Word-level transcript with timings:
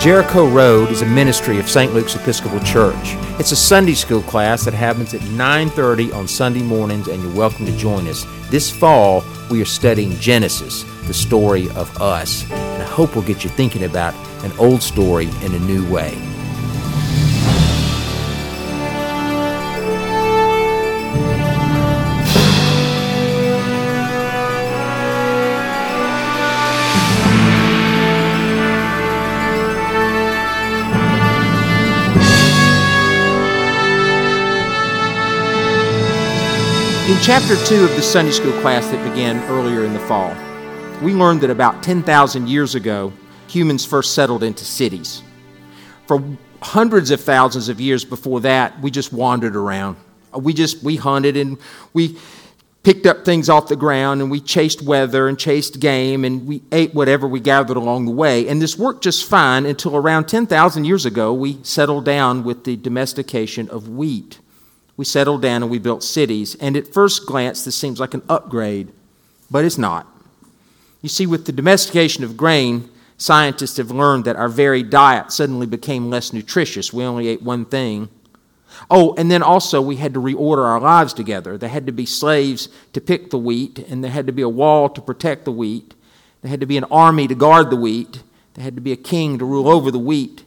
Jericho 0.00 0.48
Road 0.48 0.90
is 0.90 1.02
a 1.02 1.06
ministry 1.06 1.58
of 1.58 1.68
St. 1.68 1.92
Luke's 1.92 2.16
Episcopal 2.16 2.58
Church. 2.60 2.96
It's 3.38 3.52
a 3.52 3.56
Sunday 3.56 3.92
school 3.92 4.22
class 4.22 4.64
that 4.64 4.72
happens 4.72 5.12
at 5.12 5.20
9:30 5.20 6.10
on 6.14 6.26
Sunday 6.26 6.62
mornings 6.62 7.06
and 7.06 7.22
you're 7.22 7.34
welcome 7.34 7.66
to 7.66 7.76
join 7.76 8.06
us. 8.06 8.24
This 8.48 8.70
fall, 8.70 9.22
we 9.50 9.60
are 9.60 9.66
studying 9.66 10.18
Genesis, 10.18 10.86
the 11.06 11.12
story 11.12 11.68
of 11.72 12.00
us. 12.00 12.46
And 12.50 12.82
I 12.82 12.86
hope 12.86 13.14
we'll 13.14 13.26
get 13.26 13.44
you 13.44 13.50
thinking 13.50 13.84
about 13.84 14.14
an 14.42 14.52
old 14.58 14.82
story 14.82 15.28
in 15.42 15.54
a 15.54 15.58
new 15.58 15.86
way. 15.92 16.16
In 37.10 37.18
chapter 37.20 37.56
2 37.64 37.82
of 37.82 37.96
the 37.96 38.02
Sunday 38.02 38.30
school 38.30 38.52
class 38.60 38.86
that 38.86 39.10
began 39.10 39.42
earlier 39.50 39.84
in 39.84 39.92
the 39.92 39.98
fall, 39.98 40.32
we 41.02 41.12
learned 41.12 41.40
that 41.40 41.50
about 41.50 41.82
10,000 41.82 42.48
years 42.48 42.76
ago, 42.76 43.12
humans 43.48 43.84
first 43.84 44.14
settled 44.14 44.44
into 44.44 44.64
cities. 44.64 45.20
For 46.06 46.22
hundreds 46.62 47.10
of 47.10 47.20
thousands 47.20 47.68
of 47.68 47.80
years 47.80 48.04
before 48.04 48.38
that, 48.42 48.80
we 48.80 48.92
just 48.92 49.12
wandered 49.12 49.56
around. 49.56 49.96
We 50.36 50.54
just 50.54 50.84
we 50.84 50.94
hunted 50.94 51.36
and 51.36 51.58
we 51.92 52.16
picked 52.84 53.06
up 53.06 53.24
things 53.24 53.48
off 53.48 53.66
the 53.66 53.74
ground 53.74 54.22
and 54.22 54.30
we 54.30 54.38
chased 54.40 54.80
weather 54.80 55.26
and 55.26 55.36
chased 55.36 55.80
game 55.80 56.24
and 56.24 56.46
we 56.46 56.62
ate 56.70 56.94
whatever 56.94 57.26
we 57.26 57.40
gathered 57.40 57.76
along 57.76 58.04
the 58.04 58.12
way. 58.12 58.46
And 58.46 58.62
this 58.62 58.78
worked 58.78 59.02
just 59.02 59.28
fine 59.28 59.66
until 59.66 59.96
around 59.96 60.28
10,000 60.28 60.84
years 60.84 61.04
ago 61.04 61.34
we 61.34 61.58
settled 61.64 62.04
down 62.04 62.44
with 62.44 62.62
the 62.62 62.76
domestication 62.76 63.68
of 63.68 63.88
wheat 63.88 64.38
we 65.00 65.06
settled 65.06 65.40
down 65.40 65.62
and 65.62 65.70
we 65.70 65.78
built 65.78 66.02
cities. 66.02 66.56
And 66.56 66.76
at 66.76 66.92
first 66.92 67.24
glance, 67.24 67.64
this 67.64 67.74
seems 67.74 67.98
like 67.98 68.12
an 68.12 68.20
upgrade, 68.28 68.92
but 69.50 69.64
it's 69.64 69.78
not. 69.78 70.06
You 71.00 71.08
see, 71.08 71.26
with 71.26 71.46
the 71.46 71.52
domestication 71.52 72.22
of 72.22 72.36
grain, 72.36 72.90
scientists 73.16 73.78
have 73.78 73.90
learned 73.90 74.26
that 74.26 74.36
our 74.36 74.50
very 74.50 74.82
diet 74.82 75.32
suddenly 75.32 75.66
became 75.66 76.10
less 76.10 76.34
nutritious. 76.34 76.92
We 76.92 77.02
only 77.02 77.28
ate 77.28 77.40
one 77.40 77.64
thing. 77.64 78.10
Oh, 78.90 79.14
and 79.14 79.30
then 79.30 79.42
also 79.42 79.80
we 79.80 79.96
had 79.96 80.12
to 80.12 80.20
reorder 80.20 80.66
our 80.66 80.78
lives 80.78 81.14
together. 81.14 81.56
There 81.56 81.70
had 81.70 81.86
to 81.86 81.92
be 81.92 82.04
slaves 82.04 82.68
to 82.92 83.00
pick 83.00 83.30
the 83.30 83.38
wheat, 83.38 83.78
and 83.78 84.04
there 84.04 84.10
had 84.10 84.26
to 84.26 84.34
be 84.34 84.42
a 84.42 84.50
wall 84.50 84.90
to 84.90 85.00
protect 85.00 85.46
the 85.46 85.52
wheat. 85.52 85.94
There 86.42 86.50
had 86.50 86.60
to 86.60 86.66
be 86.66 86.76
an 86.76 86.84
army 86.84 87.26
to 87.26 87.34
guard 87.34 87.70
the 87.70 87.76
wheat. 87.76 88.22
There 88.52 88.64
had 88.64 88.74
to 88.74 88.82
be 88.82 88.92
a 88.92 88.96
king 88.96 89.38
to 89.38 89.46
rule 89.46 89.66
over 89.66 89.90
the 89.90 89.98
wheat. 89.98 90.44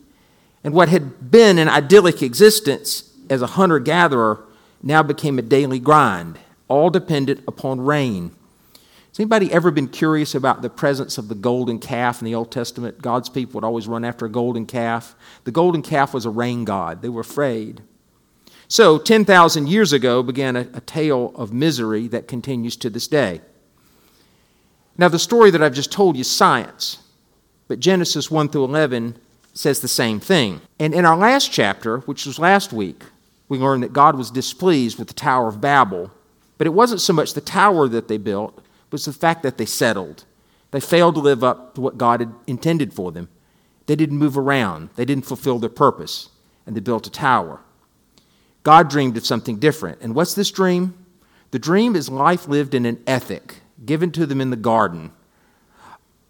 And 0.63 0.75
what 0.75 0.89
had 0.89 1.31
been 1.31 1.57
an 1.57 1.69
idyllic 1.69 2.21
existence 2.21 3.09
as 3.29 3.41
a 3.41 3.47
hunter 3.47 3.79
gatherer 3.79 4.45
now 4.81 5.01
became 5.01 5.39
a 5.39 5.43
daily 5.43 5.79
grind, 5.79 6.37
all 6.67 6.89
dependent 6.89 7.43
upon 7.47 7.81
rain. 7.81 8.35
Has 9.13 9.19
anybody 9.19 9.51
ever 9.51 9.69
been 9.69 9.89
curious 9.89 10.33
about 10.33 10.63
the 10.63 10.69
presence 10.71 11.19
of 11.19 11.27
the 11.27 11.35
golden 11.35 11.77
calf 11.77 12.19
in 12.19 12.25
the 12.25 12.33
Old 12.33 12.51
Testament? 12.51 12.99
God's 13.01 13.29
people 13.29 13.53
would 13.53 13.63
always 13.63 13.87
run 13.87 14.03
after 14.03 14.25
a 14.25 14.29
golden 14.29 14.65
calf. 14.65 15.15
The 15.43 15.51
golden 15.51 15.83
calf 15.83 16.15
was 16.15 16.25
a 16.25 16.31
rain 16.31 16.65
god, 16.65 17.01
they 17.01 17.09
were 17.09 17.21
afraid. 17.21 17.81
So, 18.67 18.97
10,000 18.97 19.67
years 19.67 19.93
ago 19.93 20.23
began 20.23 20.55
a, 20.55 20.61
a 20.73 20.81
tale 20.81 21.31
of 21.35 21.53
misery 21.53 22.07
that 22.07 22.27
continues 22.27 22.75
to 22.77 22.89
this 22.89 23.07
day. 23.07 23.41
Now, 24.97 25.09
the 25.09 25.19
story 25.19 25.51
that 25.51 25.61
I've 25.61 25.75
just 25.75 25.91
told 25.91 26.15
you 26.15 26.21
is 26.21 26.31
science, 26.31 26.97
but 27.67 27.79
Genesis 27.79 28.31
1 28.31 28.49
through 28.49 28.63
11 28.63 29.15
says 29.53 29.79
the 29.81 29.87
same 29.87 30.19
thing. 30.19 30.61
And 30.79 30.93
in 30.93 31.05
our 31.05 31.17
last 31.17 31.51
chapter, 31.51 31.99
which 31.99 32.25
was 32.25 32.39
last 32.39 32.73
week, 32.73 33.03
we 33.49 33.57
learn 33.57 33.81
that 33.81 33.93
God 33.93 34.15
was 34.15 34.31
displeased 34.31 34.97
with 34.97 35.07
the 35.07 35.13
Tower 35.13 35.47
of 35.47 35.61
Babel. 35.61 36.11
But 36.57 36.67
it 36.67 36.71
wasn't 36.71 37.01
so 37.01 37.13
much 37.13 37.33
the 37.33 37.41
tower 37.41 37.87
that 37.87 38.07
they 38.07 38.17
built, 38.17 38.55
but 38.55 38.63
it 38.63 38.91
was 38.91 39.05
the 39.05 39.13
fact 39.13 39.43
that 39.43 39.57
they 39.57 39.65
settled. 39.65 40.25
They 40.71 40.79
failed 40.79 41.15
to 41.15 41.21
live 41.21 41.43
up 41.43 41.75
to 41.75 41.81
what 41.81 41.97
God 41.97 42.19
had 42.19 42.33
intended 42.47 42.93
for 42.93 43.11
them. 43.11 43.29
They 43.85 43.95
didn't 43.95 44.17
move 44.17 44.37
around, 44.37 44.89
they 44.95 45.05
didn't 45.05 45.25
fulfill 45.25 45.59
their 45.59 45.69
purpose, 45.69 46.29
and 46.65 46.75
they 46.75 46.79
built 46.79 47.07
a 47.07 47.11
tower. 47.11 47.59
God 48.63 48.89
dreamed 48.89 49.17
of 49.17 49.25
something 49.25 49.57
different. 49.57 49.99
And 50.01 50.15
what's 50.15 50.33
this 50.33 50.51
dream? 50.51 50.93
The 51.51 51.59
dream 51.59 51.95
is 51.95 52.09
life 52.09 52.47
lived 52.47 52.73
in 52.73 52.85
an 52.85 53.03
ethic 53.05 53.61
given 53.85 54.11
to 54.11 54.25
them 54.25 54.41
in 54.41 54.49
the 54.49 54.55
garden. 54.55 55.11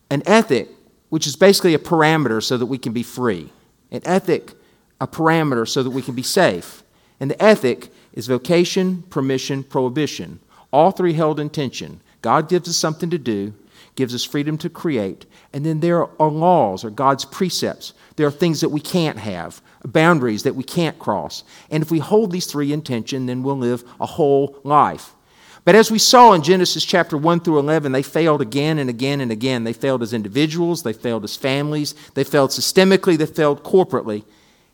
An 0.10 0.24
ethic, 0.26 0.70
which 1.10 1.28
is 1.28 1.36
basically 1.36 1.74
a 1.74 1.80
parameter 1.80 2.42
so 2.42 2.58
that 2.58 2.66
we 2.66 2.78
can 2.78 2.94
be 2.94 3.04
free. 3.04 3.52
An 3.92 4.02
ethic, 4.06 4.54
a 5.00 5.08
parameter 5.08 5.68
so 5.68 5.84
that 5.84 5.92
we 5.92 6.02
can 6.02 6.16
be 6.16 6.24
safe. 6.24 6.83
And 7.24 7.32
the 7.32 7.42
ethic 7.42 7.88
is 8.12 8.28
vocation, 8.28 9.04
permission, 9.04 9.64
prohibition. 9.64 10.42
All 10.74 10.92
three 10.92 11.14
held 11.14 11.40
in 11.40 11.50
tension. 11.52 12.02
God 12.22 12.50
gives 12.50 12.68
us 12.68 12.76
something 12.76 13.10
to 13.12 13.18
do, 13.18 13.54
gives 13.96 14.14
us 14.14 14.26
freedom 14.26 14.58
to 14.58 14.70
create, 14.70 15.26
and 15.54 15.66
then 15.66 15.80
there 15.80 16.06
are 16.22 16.30
laws 16.30 16.84
or 16.84 16.90
God's 16.90 17.24
precepts. 17.24 17.94
There 18.18 18.28
are 18.28 18.32
things 18.32 18.60
that 18.60 18.72
we 18.72 18.82
can't 18.82 19.20
have, 19.20 19.62
boundaries 19.86 20.44
that 20.44 20.58
we 20.58 20.66
can't 20.66 21.00
cross. 21.00 21.46
And 21.72 21.82
if 21.82 21.92
we 21.92 22.00
hold 22.00 22.34
these 22.34 22.48
three 22.48 22.74
in 22.74 22.82
tension, 22.82 23.26
then 23.26 23.42
we'll 23.42 23.58
live 23.58 23.86
a 24.02 24.06
whole 24.06 24.60
life. 24.66 25.16
But 25.64 25.76
as 25.76 25.90
we 25.90 26.00
saw 26.00 26.34
in 26.34 26.44
Genesis 26.44 26.84
chapter 26.84 27.18
1 27.18 27.40
through 27.40 27.60
11, 27.60 27.94
they 27.94 28.04
failed 28.04 28.42
again 28.42 28.80
and 28.80 28.90
again 28.90 29.22
and 29.22 29.32
again. 29.32 29.64
They 29.64 29.72
failed 29.72 30.04
as 30.04 30.12
individuals, 30.12 30.84
they 30.84 30.92
failed 30.92 31.24
as 31.24 31.38
families, 31.38 31.96
they 32.16 32.26
failed 32.26 32.50
systemically, 32.50 33.18
they 33.18 33.28
failed 33.28 33.64
corporately. 33.64 34.26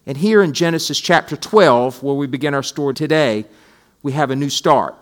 And 0.10 0.18
here 0.18 0.42
in 0.42 0.54
Genesis 0.54 1.00
chapter 1.00 1.38
12, 1.38 2.02
where 2.02 2.16
we 2.16 2.26
begin 2.26 2.56
our 2.56 2.64
story 2.64 2.96
today, 2.96 3.46
we 4.02 4.14
have 4.14 4.32
a 4.32 4.36
new 4.36 4.50
start. 4.50 4.96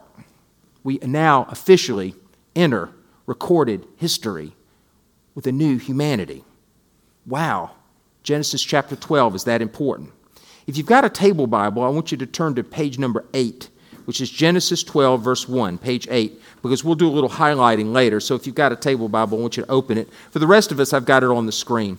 We 0.84 0.98
now 1.02 1.48
officially 1.50 2.14
enter 2.58 2.90
recorded 3.26 3.88
history 3.96 4.52
with 5.34 5.48
a 5.48 5.54
new 5.54 5.78
humanity. 5.78 6.44
Wow. 7.26 7.72
Genesis 8.22 8.62
chapter 8.62 8.98
12 8.98 9.36
is 9.36 9.44
that 9.46 9.62
important. 9.62 10.12
If 10.68 10.76
you've 10.76 10.88
got 10.88 11.06
a 11.06 11.10
table 11.10 11.48
Bible, 11.48 11.84
I 11.84 11.88
want 11.88 12.12
you 12.12 12.18
to 12.18 12.26
turn 12.26 12.56
to 12.56 12.64
page 12.66 13.00
number 13.00 13.24
8, 13.34 13.70
which 14.04 14.20
is 14.20 14.30
Genesis 14.30 14.84
12, 14.84 15.22
verse 15.22 15.48
1, 15.48 15.78
page 15.78 16.10
8, 16.12 16.38
because 16.62 16.84
we'll 16.84 16.96
do 16.96 17.08
a 17.08 17.16
little 17.16 17.30
highlighting 17.30 17.94
later. 17.94 18.20
So 18.20 18.36
if 18.36 18.46
you've 18.46 18.56
got 18.56 18.74
a 18.74 18.76
table 18.76 19.08
Bible, 19.08 19.38
I 19.38 19.42
want 19.42 19.56
you 19.56 19.64
to 19.64 19.72
open 19.72 19.98
it. 19.98 20.10
For 20.32 20.40
the 20.40 20.48
rest 20.48 20.74
of 20.74 20.82
us, 20.82 20.92
I've 20.92 21.06
got 21.06 21.24
it 21.24 21.30
on 21.30 21.46
the 21.46 21.54
screen. 21.54 21.98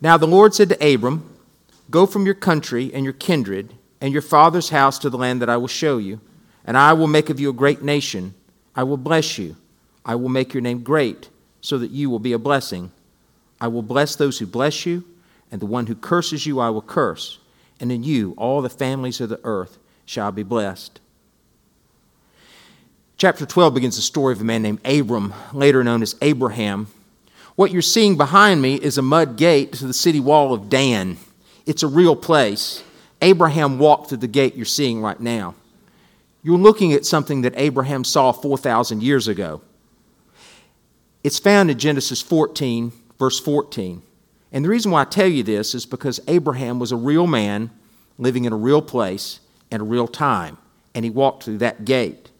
Now 0.00 0.16
the 0.16 0.28
Lord 0.28 0.54
said 0.54 0.68
to 0.68 0.94
Abram, 0.94 1.28
Go 1.90 2.06
from 2.06 2.24
your 2.24 2.34
country 2.34 2.90
and 2.92 3.04
your 3.04 3.12
kindred 3.12 3.74
and 4.00 4.12
your 4.12 4.22
father's 4.22 4.70
house 4.70 4.98
to 4.98 5.10
the 5.10 5.18
land 5.18 5.42
that 5.42 5.50
I 5.50 5.56
will 5.56 5.68
show 5.68 5.98
you, 5.98 6.20
and 6.64 6.76
I 6.76 6.92
will 6.92 7.06
make 7.06 7.30
of 7.30 7.38
you 7.38 7.50
a 7.50 7.54
great 7.54 7.82
nation. 7.82 8.34
I 8.74 8.82
will 8.82 8.96
bless 8.96 9.38
you. 9.38 9.56
I 10.04 10.14
will 10.16 10.28
make 10.28 10.52
your 10.52 10.60
name 10.60 10.82
great, 10.82 11.28
so 11.60 11.78
that 11.78 11.90
you 11.90 12.10
will 12.10 12.18
be 12.18 12.32
a 12.32 12.38
blessing. 12.38 12.90
I 13.60 13.68
will 13.68 13.82
bless 13.82 14.16
those 14.16 14.38
who 14.38 14.46
bless 14.46 14.84
you, 14.84 15.04
and 15.52 15.60
the 15.60 15.66
one 15.66 15.86
who 15.86 15.94
curses 15.94 16.46
you 16.46 16.58
I 16.58 16.70
will 16.70 16.82
curse. 16.82 17.38
And 17.78 17.92
in 17.92 18.02
you 18.02 18.34
all 18.36 18.62
the 18.62 18.68
families 18.68 19.20
of 19.20 19.28
the 19.28 19.40
earth 19.44 19.78
shall 20.04 20.32
be 20.32 20.42
blessed. 20.42 21.00
Chapter 23.16 23.46
12 23.46 23.74
begins 23.74 23.96
the 23.96 24.02
story 24.02 24.32
of 24.32 24.40
a 24.40 24.44
man 24.44 24.62
named 24.62 24.84
Abram, 24.84 25.32
later 25.52 25.84
known 25.84 26.02
as 26.02 26.16
Abraham. 26.22 26.88
What 27.54 27.70
you're 27.70 27.82
seeing 27.82 28.16
behind 28.16 28.60
me 28.60 28.74
is 28.74 28.98
a 28.98 29.02
mud 29.02 29.36
gate 29.36 29.74
to 29.74 29.86
the 29.86 29.94
city 29.94 30.18
wall 30.18 30.52
of 30.52 30.68
Dan. 30.68 31.18
It's 31.66 31.82
a 31.82 31.88
real 31.88 32.16
place. 32.16 32.82
Abraham 33.20 33.78
walked 33.78 34.08
through 34.08 34.18
the 34.18 34.28
gate 34.28 34.56
you're 34.56 34.64
seeing 34.64 35.00
right 35.00 35.20
now. 35.20 35.54
You're 36.42 36.58
looking 36.58 36.92
at 36.92 37.06
something 37.06 37.42
that 37.42 37.54
Abraham 37.56 38.02
saw 38.02 38.32
4,000 38.32 39.02
years 39.02 39.28
ago. 39.28 39.60
It's 41.22 41.38
found 41.38 41.70
in 41.70 41.78
Genesis 41.78 42.20
14, 42.20 42.92
verse 43.18 43.38
14. 43.38 44.02
And 44.50 44.64
the 44.64 44.68
reason 44.68 44.90
why 44.90 45.02
I 45.02 45.04
tell 45.04 45.28
you 45.28 45.42
this 45.42 45.74
is 45.74 45.86
because 45.86 46.20
Abraham 46.26 46.78
was 46.78 46.90
a 46.90 46.96
real 46.96 47.28
man 47.28 47.70
living 48.18 48.44
in 48.44 48.52
a 48.52 48.56
real 48.56 48.82
place 48.82 49.40
and 49.70 49.80
a 49.80 49.84
real 49.84 50.08
time, 50.08 50.58
and 50.94 51.04
he 51.04 51.10
walked 51.10 51.44
through 51.44 51.58
that 51.58 51.84
gate. 51.84 52.30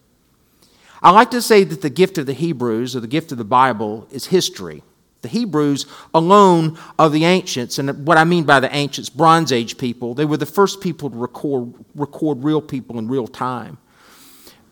I 1.01 1.11
like 1.11 1.31
to 1.31 1.41
say 1.41 1.63
that 1.63 1.81
the 1.81 1.89
gift 1.89 2.17
of 2.17 2.25
the 2.25 2.33
Hebrews, 2.33 2.95
or 2.95 2.99
the 2.99 3.07
gift 3.07 3.31
of 3.31 3.37
the 3.37 3.43
Bible, 3.43 4.07
is 4.11 4.27
history. 4.27 4.83
The 5.23 5.29
Hebrews 5.29 5.85
alone 6.13 6.77
are 6.99 7.09
the 7.09 7.23
ancients, 7.23 7.79
and 7.79 8.05
what 8.05 8.17
I 8.17 8.25
mean 8.25 8.43
by 8.43 8.59
the 8.59 8.73
ancients, 8.75 9.09
Bronze 9.09 9.53
Age 9.53 9.77
people, 9.77 10.13
they 10.13 10.25
were 10.25 10.37
the 10.37 10.45
first 10.45 10.81
people 10.81 11.09
to 11.09 11.17
record, 11.17 11.73
record 11.95 12.43
real 12.43 12.61
people 12.61 12.99
in 12.99 13.07
real 13.07 13.27
time. 13.27 13.77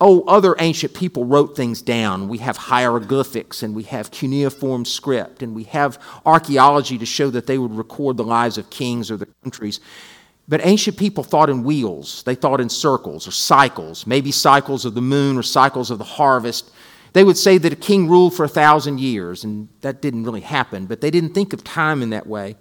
Oh, 0.01 0.23
other 0.23 0.55
ancient 0.59 0.93
people 0.93 1.25
wrote 1.25 1.55
things 1.55 1.81
down. 1.81 2.27
We 2.27 2.39
have 2.39 2.57
hieroglyphics 2.57 3.63
and 3.63 3.73
we 3.73 3.83
have 3.83 4.11
cuneiform 4.11 4.83
script 4.83 5.41
and 5.41 5.55
we 5.55 5.63
have 5.65 5.99
archaeology 6.25 6.97
to 6.97 7.05
show 7.05 7.29
that 7.29 7.45
they 7.45 7.59
would 7.59 7.73
record 7.73 8.17
the 8.17 8.23
lives 8.23 8.57
of 8.57 8.69
kings 8.71 9.11
or 9.11 9.17
the 9.17 9.27
countries. 9.43 9.79
But 10.47 10.65
ancient 10.65 10.97
people 10.97 11.23
thought 11.23 11.51
in 11.51 11.63
wheels, 11.63 12.23
they 12.23 12.33
thought 12.33 12.59
in 12.59 12.67
circles 12.67 13.27
or 13.27 13.31
cycles, 13.31 14.07
maybe 14.07 14.31
cycles 14.31 14.85
of 14.85 14.95
the 14.95 15.01
moon 15.01 15.37
or 15.37 15.43
cycles 15.43 15.91
of 15.91 15.99
the 15.99 16.03
harvest 16.03 16.71
They 17.13 17.23
would 17.23 17.37
say 17.37 17.57
that 17.57 17.73
a 17.73 17.77
king 17.77 18.07
ruled 18.07 18.33
for 18.33 18.45
a 18.45 18.49
thousand 18.49 18.99
years, 18.99 19.43
and 19.43 19.67
that 19.81 20.01
didn't 20.01 20.23
really 20.23 20.41
happen, 20.41 20.85
but 20.85 21.01
they 21.01 21.11
didn't 21.11 21.33
think 21.33 21.53
of 21.53 21.63
time 21.63 22.01
in 22.01 22.09
that 22.11 22.27
way. 22.27 22.55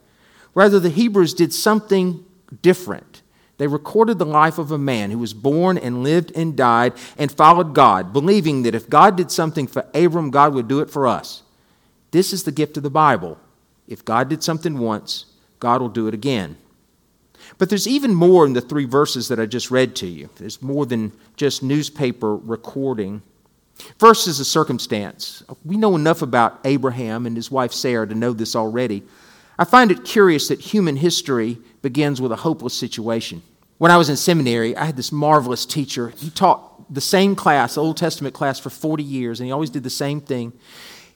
Rather, 0.55 0.81
the 0.81 0.91
Hebrews 0.91 1.35
did 1.35 1.53
something 1.53 2.25
different. 2.63 3.23
They 3.59 3.67
recorded 3.67 4.19
the 4.19 4.27
life 4.27 4.59
of 4.59 4.73
a 4.73 4.79
man 4.79 5.11
who 5.11 5.19
was 5.19 5.35
born 5.35 5.77
and 5.79 6.03
lived 6.03 6.33
and 6.35 6.57
died 6.57 6.95
and 7.19 7.31
followed 7.31 7.75
God, 7.75 8.13
believing 8.13 8.63
that 8.63 8.75
if 8.75 8.89
God 8.91 9.17
did 9.17 9.31
something 9.31 9.67
for 9.67 9.87
Abram, 9.95 10.31
God 10.31 10.55
would 10.55 10.67
do 10.67 10.81
it 10.81 10.91
for 10.91 11.07
us. 11.07 11.43
This 12.11 12.33
is 12.33 12.45
the 12.45 12.53
gift 12.53 12.77
of 12.77 12.83
the 12.83 12.91
Bible. 12.91 13.39
If 13.87 14.05
God 14.05 14.29
did 14.29 14.43
something 14.43 14.79
once, 14.79 15.27
God 15.61 15.81
will 15.81 15.89
do 15.89 16.09
it 16.09 16.15
again. 16.15 16.57
But 17.59 17.69
there's 17.69 17.87
even 17.87 18.15
more 18.15 18.47
in 18.47 18.55
the 18.55 18.61
three 18.61 18.87
verses 18.87 19.29
that 19.29 19.39
I 19.39 19.47
just 19.47 19.71
read 19.71 19.95
to 19.97 20.07
you. 20.07 20.31
There's 20.37 20.63
more 20.63 20.87
than 20.87 21.13
just 21.37 21.63
newspaper 21.63 22.35
recording. 22.37 23.23
First 23.99 24.29
is 24.29 24.41
a 24.41 24.45
circumstance. 24.45 25.43
We 25.65 25.77
know 25.77 25.97
enough 25.97 26.23
about 26.23 26.61
Abraham 26.65 27.27
and 27.27 27.37
his 27.37 27.51
wife 27.51 27.73
Sarah 27.73 28.07
to 28.07 28.15
know 28.15 28.33
this 28.33 28.57
already. 28.57 29.03
I 29.59 29.65
find 29.65 29.91
it 29.91 30.05
curious 30.05 30.49
that 30.49 30.61
human 30.61 30.97
history 30.97 31.59
begins 31.83 32.21
with 32.21 32.33
a 32.33 32.37
hopeless 32.37 32.75
situation. 32.75 33.43
When 33.79 33.91
I 33.91 33.97
was 33.97 34.09
in 34.09 34.17
seminary, 34.17 34.77
I 34.77 34.85
had 34.85 34.97
this 34.97 35.13
marvelous 35.13 35.65
teacher. 35.67 36.13
He 36.17 36.31
taught 36.31 36.93
the 36.93 37.01
same 37.01 37.35
class, 37.35 37.79
Old 37.79 37.97
Testament 37.97 38.35
class, 38.35 38.59
for 38.59 38.71
40 38.71 39.03
years, 39.03 39.41
and 39.41 39.47
he 39.47 39.53
always 39.53 39.71
did 39.71 39.83
the 39.83 39.91
same 39.91 40.21
thing. 40.21 40.53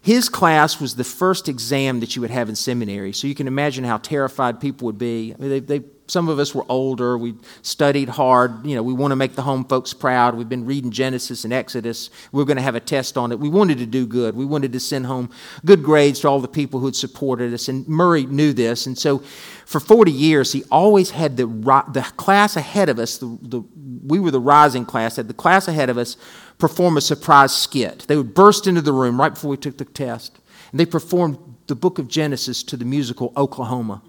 His 0.00 0.28
class 0.28 0.80
was 0.80 0.96
the 0.96 1.04
first 1.04 1.48
exam 1.48 2.00
that 2.00 2.14
you 2.14 2.20
would 2.20 2.30
have 2.30 2.50
in 2.50 2.56
seminary, 2.56 3.12
so 3.12 3.26
you 3.26 3.34
can 3.34 3.46
imagine 3.46 3.84
how 3.84 3.96
terrified 3.96 4.60
people 4.60 4.86
would 4.86 4.98
be. 4.98 5.34
I 5.34 5.40
mean, 5.40 5.50
they, 5.50 5.60
they 5.60 5.80
some 6.06 6.28
of 6.28 6.38
us 6.38 6.54
were 6.54 6.64
older. 6.68 7.16
We 7.16 7.34
studied 7.62 8.10
hard. 8.10 8.66
You 8.66 8.76
know, 8.76 8.82
we 8.82 8.92
want 8.92 9.12
to 9.12 9.16
make 9.16 9.34
the 9.34 9.42
home 9.42 9.64
folks 9.64 9.94
proud. 9.94 10.34
We've 10.34 10.48
been 10.48 10.66
reading 10.66 10.90
Genesis 10.90 11.44
and 11.44 11.52
Exodus. 11.52 12.10
We 12.30 12.42
are 12.42 12.44
going 12.44 12.58
to 12.58 12.62
have 12.62 12.74
a 12.74 12.80
test 12.80 13.16
on 13.16 13.32
it. 13.32 13.38
We 13.38 13.48
wanted 13.48 13.78
to 13.78 13.86
do 13.86 14.06
good. 14.06 14.36
We 14.36 14.44
wanted 14.44 14.72
to 14.74 14.80
send 14.80 15.06
home 15.06 15.30
good 15.64 15.82
grades 15.82 16.20
to 16.20 16.28
all 16.28 16.40
the 16.40 16.48
people 16.48 16.80
who 16.80 16.86
had 16.86 16.96
supported 16.96 17.54
us. 17.54 17.68
And 17.68 17.88
Murray 17.88 18.26
knew 18.26 18.52
this. 18.52 18.86
And 18.86 18.98
so 18.98 19.18
for 19.64 19.80
40 19.80 20.12
years, 20.12 20.52
he 20.52 20.64
always 20.70 21.10
had 21.10 21.36
the, 21.38 21.46
the 21.46 22.02
class 22.16 22.56
ahead 22.56 22.88
of 22.90 22.98
us. 22.98 23.16
The, 23.16 23.38
the, 23.40 23.62
we 24.06 24.20
were 24.20 24.30
the 24.30 24.40
rising 24.40 24.84
class, 24.84 25.16
had 25.16 25.28
the 25.28 25.34
class 25.34 25.68
ahead 25.68 25.88
of 25.88 25.96
us 25.96 26.18
perform 26.58 26.98
a 26.98 27.00
surprise 27.00 27.54
skit. 27.54 28.00
They 28.08 28.16
would 28.16 28.34
burst 28.34 28.66
into 28.66 28.82
the 28.82 28.92
room 28.92 29.18
right 29.18 29.32
before 29.32 29.50
we 29.50 29.56
took 29.56 29.78
the 29.78 29.86
test. 29.86 30.38
And 30.70 30.78
they 30.78 30.86
performed 30.86 31.38
the 31.66 31.74
book 31.74 31.98
of 31.98 32.08
Genesis 32.08 32.62
to 32.64 32.76
the 32.76 32.84
musical 32.84 33.32
Oklahoma. 33.36 34.02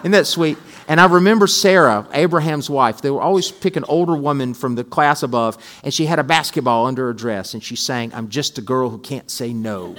Isn't 0.00 0.12
that 0.12 0.26
sweet? 0.26 0.58
And 0.88 1.00
I 1.00 1.06
remember 1.06 1.46
Sarah, 1.46 2.06
Abraham's 2.12 2.68
wife. 2.68 3.00
They 3.00 3.10
would 3.10 3.20
always 3.20 3.50
pick 3.50 3.76
an 3.76 3.84
older 3.84 4.16
woman 4.16 4.54
from 4.54 4.74
the 4.74 4.82
class 4.82 5.22
above, 5.22 5.56
and 5.84 5.94
she 5.94 6.06
had 6.06 6.18
a 6.18 6.24
basketball 6.24 6.86
under 6.86 7.06
her 7.06 7.12
dress, 7.12 7.54
and 7.54 7.62
she 7.62 7.76
sang, 7.76 8.12
I'm 8.14 8.28
just 8.28 8.58
a 8.58 8.62
girl 8.62 8.90
who 8.90 8.98
can't 8.98 9.30
say 9.30 9.52
no. 9.52 9.94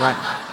Right? 0.00 0.44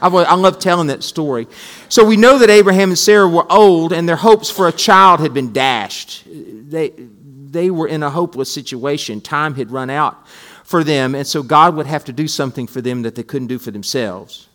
I 0.00 0.34
love 0.34 0.58
telling 0.58 0.88
that 0.88 1.02
story. 1.02 1.48
So 1.88 2.04
we 2.04 2.16
know 2.16 2.38
that 2.38 2.50
Abraham 2.50 2.90
and 2.90 2.98
Sarah 2.98 3.28
were 3.28 3.50
old, 3.50 3.92
and 3.92 4.08
their 4.08 4.16
hopes 4.16 4.50
for 4.50 4.68
a 4.68 4.72
child 4.72 5.20
had 5.20 5.34
been 5.34 5.52
dashed. 5.52 6.24
They, 6.26 6.90
they 6.90 7.70
were 7.70 7.88
in 7.88 8.02
a 8.02 8.10
hopeless 8.10 8.52
situation. 8.52 9.20
Time 9.20 9.54
had 9.54 9.70
run 9.70 9.90
out 9.90 10.26
for 10.62 10.84
them, 10.84 11.14
and 11.14 11.26
so 11.26 11.42
God 11.42 11.74
would 11.76 11.86
have 11.86 12.04
to 12.04 12.12
do 12.12 12.28
something 12.28 12.66
for 12.66 12.80
them 12.80 13.02
that 13.02 13.14
they 13.14 13.22
couldn't 13.22 13.48
do 13.48 13.58
for 13.58 13.70
themselves. 13.70 14.48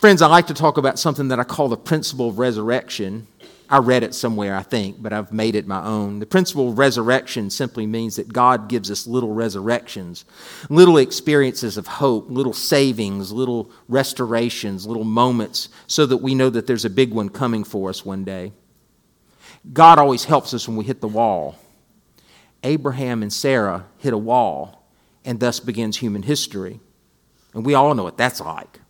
Friends, 0.00 0.22
I 0.22 0.28
like 0.28 0.46
to 0.46 0.54
talk 0.54 0.78
about 0.78 0.98
something 0.98 1.28
that 1.28 1.38
I 1.38 1.44
call 1.44 1.68
the 1.68 1.76
principle 1.76 2.30
of 2.30 2.38
resurrection. 2.38 3.26
I 3.68 3.80
read 3.80 4.02
it 4.02 4.14
somewhere, 4.14 4.56
I 4.56 4.62
think, 4.62 5.02
but 5.02 5.12
I've 5.12 5.30
made 5.30 5.54
it 5.54 5.66
my 5.66 5.84
own. 5.84 6.20
The 6.20 6.26
principle 6.26 6.70
of 6.70 6.78
resurrection 6.78 7.50
simply 7.50 7.84
means 7.84 8.16
that 8.16 8.32
God 8.32 8.70
gives 8.70 8.90
us 8.90 9.06
little 9.06 9.34
resurrections, 9.34 10.24
little 10.70 10.96
experiences 10.96 11.76
of 11.76 11.86
hope, 11.86 12.30
little 12.30 12.54
savings, 12.54 13.30
little 13.30 13.70
restorations, 13.90 14.86
little 14.86 15.04
moments, 15.04 15.68
so 15.86 16.06
that 16.06 16.16
we 16.16 16.34
know 16.34 16.48
that 16.48 16.66
there's 16.66 16.86
a 16.86 16.90
big 16.90 17.12
one 17.12 17.28
coming 17.28 17.62
for 17.62 17.90
us 17.90 18.02
one 18.02 18.24
day. 18.24 18.52
God 19.70 19.98
always 19.98 20.24
helps 20.24 20.54
us 20.54 20.66
when 20.66 20.78
we 20.78 20.86
hit 20.86 21.02
the 21.02 21.08
wall. 21.08 21.58
Abraham 22.64 23.20
and 23.20 23.30
Sarah 23.30 23.84
hit 23.98 24.14
a 24.14 24.18
wall, 24.18 24.82
and 25.26 25.40
thus 25.40 25.60
begins 25.60 25.98
human 25.98 26.22
history. 26.22 26.80
And 27.52 27.66
we 27.66 27.74
all 27.74 27.94
know 27.94 28.04
what 28.04 28.16
that's 28.16 28.40
like. 28.40 28.80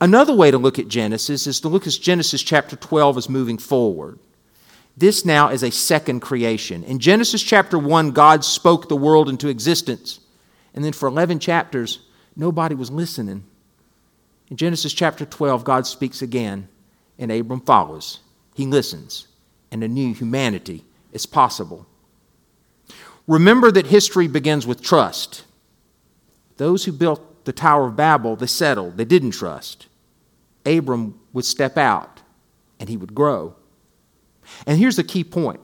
Another 0.00 0.34
way 0.34 0.50
to 0.50 0.58
look 0.58 0.78
at 0.78 0.88
Genesis 0.88 1.46
is 1.46 1.60
to 1.60 1.68
look 1.68 1.86
at 1.86 1.92
Genesis 1.92 2.42
chapter 2.42 2.76
12 2.76 3.18
as 3.18 3.28
moving 3.28 3.58
forward. 3.58 4.18
This 4.96 5.24
now 5.24 5.48
is 5.48 5.62
a 5.62 5.70
second 5.70 6.20
creation. 6.20 6.84
In 6.84 6.98
Genesis 6.98 7.42
chapter 7.42 7.78
1, 7.78 8.10
God 8.10 8.44
spoke 8.44 8.88
the 8.88 8.96
world 8.96 9.28
into 9.28 9.48
existence. 9.48 10.20
And 10.74 10.84
then 10.84 10.92
for 10.92 11.08
11 11.08 11.38
chapters, 11.38 12.00
nobody 12.36 12.74
was 12.74 12.90
listening. 12.90 13.44
In 14.50 14.56
Genesis 14.56 14.92
chapter 14.92 15.24
12, 15.24 15.64
God 15.64 15.86
speaks 15.86 16.22
again, 16.22 16.68
and 17.18 17.30
Abram 17.30 17.60
follows. 17.60 18.20
He 18.54 18.66
listens, 18.66 19.28
and 19.70 19.82
a 19.84 19.88
new 19.88 20.12
humanity 20.12 20.84
is 21.12 21.24
possible. 21.24 21.86
Remember 23.26 23.70
that 23.70 23.86
history 23.86 24.26
begins 24.26 24.66
with 24.66 24.82
trust. 24.82 25.44
Those 26.56 26.84
who 26.84 26.92
built 26.92 27.29
the 27.44 27.52
Tower 27.52 27.86
of 27.86 27.96
Babel, 27.96 28.36
they 28.36 28.46
settled. 28.46 28.96
They 28.96 29.04
didn't 29.04 29.32
trust. 29.32 29.86
Abram 30.66 31.18
would 31.32 31.44
step 31.44 31.78
out 31.78 32.20
and 32.78 32.88
he 32.88 32.96
would 32.96 33.14
grow. 33.14 33.54
And 34.66 34.78
here's 34.78 34.96
the 34.96 35.04
key 35.04 35.24
point 35.24 35.60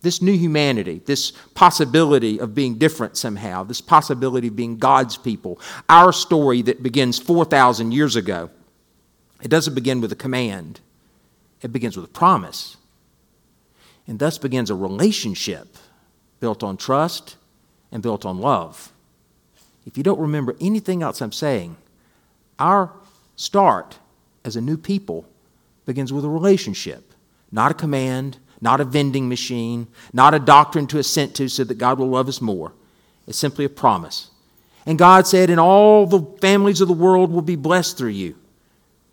this 0.00 0.22
new 0.22 0.36
humanity, 0.36 1.02
this 1.06 1.32
possibility 1.54 2.38
of 2.38 2.54
being 2.54 2.78
different 2.78 3.16
somehow, 3.16 3.64
this 3.64 3.80
possibility 3.80 4.46
of 4.46 4.54
being 4.54 4.78
God's 4.78 5.16
people, 5.16 5.60
our 5.88 6.12
story 6.12 6.62
that 6.62 6.84
begins 6.84 7.18
4,000 7.18 7.90
years 7.90 8.14
ago, 8.14 8.48
it 9.42 9.48
doesn't 9.48 9.74
begin 9.74 10.00
with 10.00 10.12
a 10.12 10.16
command, 10.16 10.80
it 11.62 11.72
begins 11.72 11.96
with 11.96 12.06
a 12.06 12.12
promise. 12.12 12.76
And 14.06 14.18
thus 14.18 14.38
begins 14.38 14.70
a 14.70 14.74
relationship 14.74 15.76
built 16.40 16.62
on 16.62 16.76
trust 16.76 17.36
and 17.90 18.02
built 18.02 18.24
on 18.24 18.38
love 18.38 18.92
if 19.88 19.96
you 19.96 20.02
don't 20.02 20.20
remember 20.20 20.54
anything 20.60 21.02
else 21.02 21.22
I'm 21.22 21.32
saying, 21.32 21.74
our 22.58 22.92
start 23.36 23.98
as 24.44 24.54
a 24.54 24.60
new 24.60 24.76
people 24.76 25.24
begins 25.86 26.12
with 26.12 26.26
a 26.26 26.28
relationship, 26.28 27.14
not 27.50 27.70
a 27.70 27.74
command, 27.74 28.36
not 28.60 28.82
a 28.82 28.84
vending 28.84 29.30
machine, 29.30 29.86
not 30.12 30.34
a 30.34 30.38
doctrine 30.38 30.86
to 30.88 30.98
assent 30.98 31.34
to 31.36 31.48
so 31.48 31.64
that 31.64 31.78
God 31.78 31.98
will 31.98 32.08
love 32.08 32.28
us 32.28 32.42
more. 32.42 32.74
It's 33.26 33.38
simply 33.38 33.64
a 33.64 33.70
promise. 33.70 34.30
And 34.84 34.98
God 34.98 35.26
said, 35.26 35.48
And 35.48 35.58
all 35.58 36.06
the 36.06 36.20
families 36.38 36.82
of 36.82 36.88
the 36.88 36.94
world 36.94 37.32
will 37.32 37.40
be 37.40 37.56
blessed 37.56 37.96
through 37.96 38.10
you, 38.10 38.36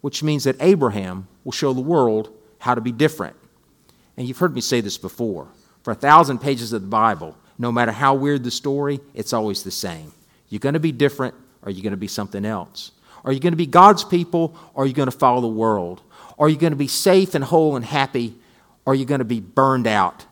which 0.01 0.23
means 0.23 0.43
that 0.43 0.57
Abraham 0.59 1.29
will 1.45 1.53
show 1.53 1.71
the 1.71 1.79
world 1.79 2.35
how 2.59 2.75
to 2.75 2.81
be 2.81 2.91
different. 2.91 3.37
And 4.17 4.27
you've 4.27 4.39
heard 4.39 4.53
me 4.53 4.61
say 4.61 4.81
this 4.81 4.97
before. 4.97 5.47
For 5.83 5.91
a 5.91 5.95
thousand 5.95 6.39
pages 6.39 6.73
of 6.73 6.81
the 6.81 6.87
Bible, 6.87 7.37
no 7.57 7.71
matter 7.71 7.93
how 7.93 8.13
weird 8.13 8.43
the 8.43 8.51
story, 8.51 8.99
it's 9.13 9.31
always 9.31 9.63
the 9.63 9.71
same. 9.71 10.11
You're 10.49 10.59
going 10.59 10.73
to 10.73 10.79
be 10.79 10.91
different, 10.91 11.35
or 11.61 11.71
you're 11.71 11.83
going 11.83 11.91
to 11.91 11.97
be 11.97 12.07
something 12.07 12.45
else. 12.45 12.91
Are 13.23 13.31
you 13.31 13.39
going 13.39 13.53
to 13.53 13.57
be 13.57 13.65
God's 13.65 14.03
people, 14.03 14.55
or 14.73 14.83
are 14.83 14.87
you 14.87 14.93
going 14.93 15.09
to 15.09 15.17
follow 15.17 15.41
the 15.41 15.47
world? 15.47 16.01
Are 16.37 16.47
you 16.47 16.57
going 16.57 16.73
to 16.73 16.77
be 16.77 16.87
safe 16.87 17.33
and 17.33 17.43
whole 17.43 17.75
and 17.75 17.83
happy, 17.83 18.35
or 18.85 18.93
are 18.93 18.95
you 18.95 19.05
going 19.05 19.19
to 19.19 19.25
be 19.25 19.39
burned 19.39 19.87
out 19.87 20.25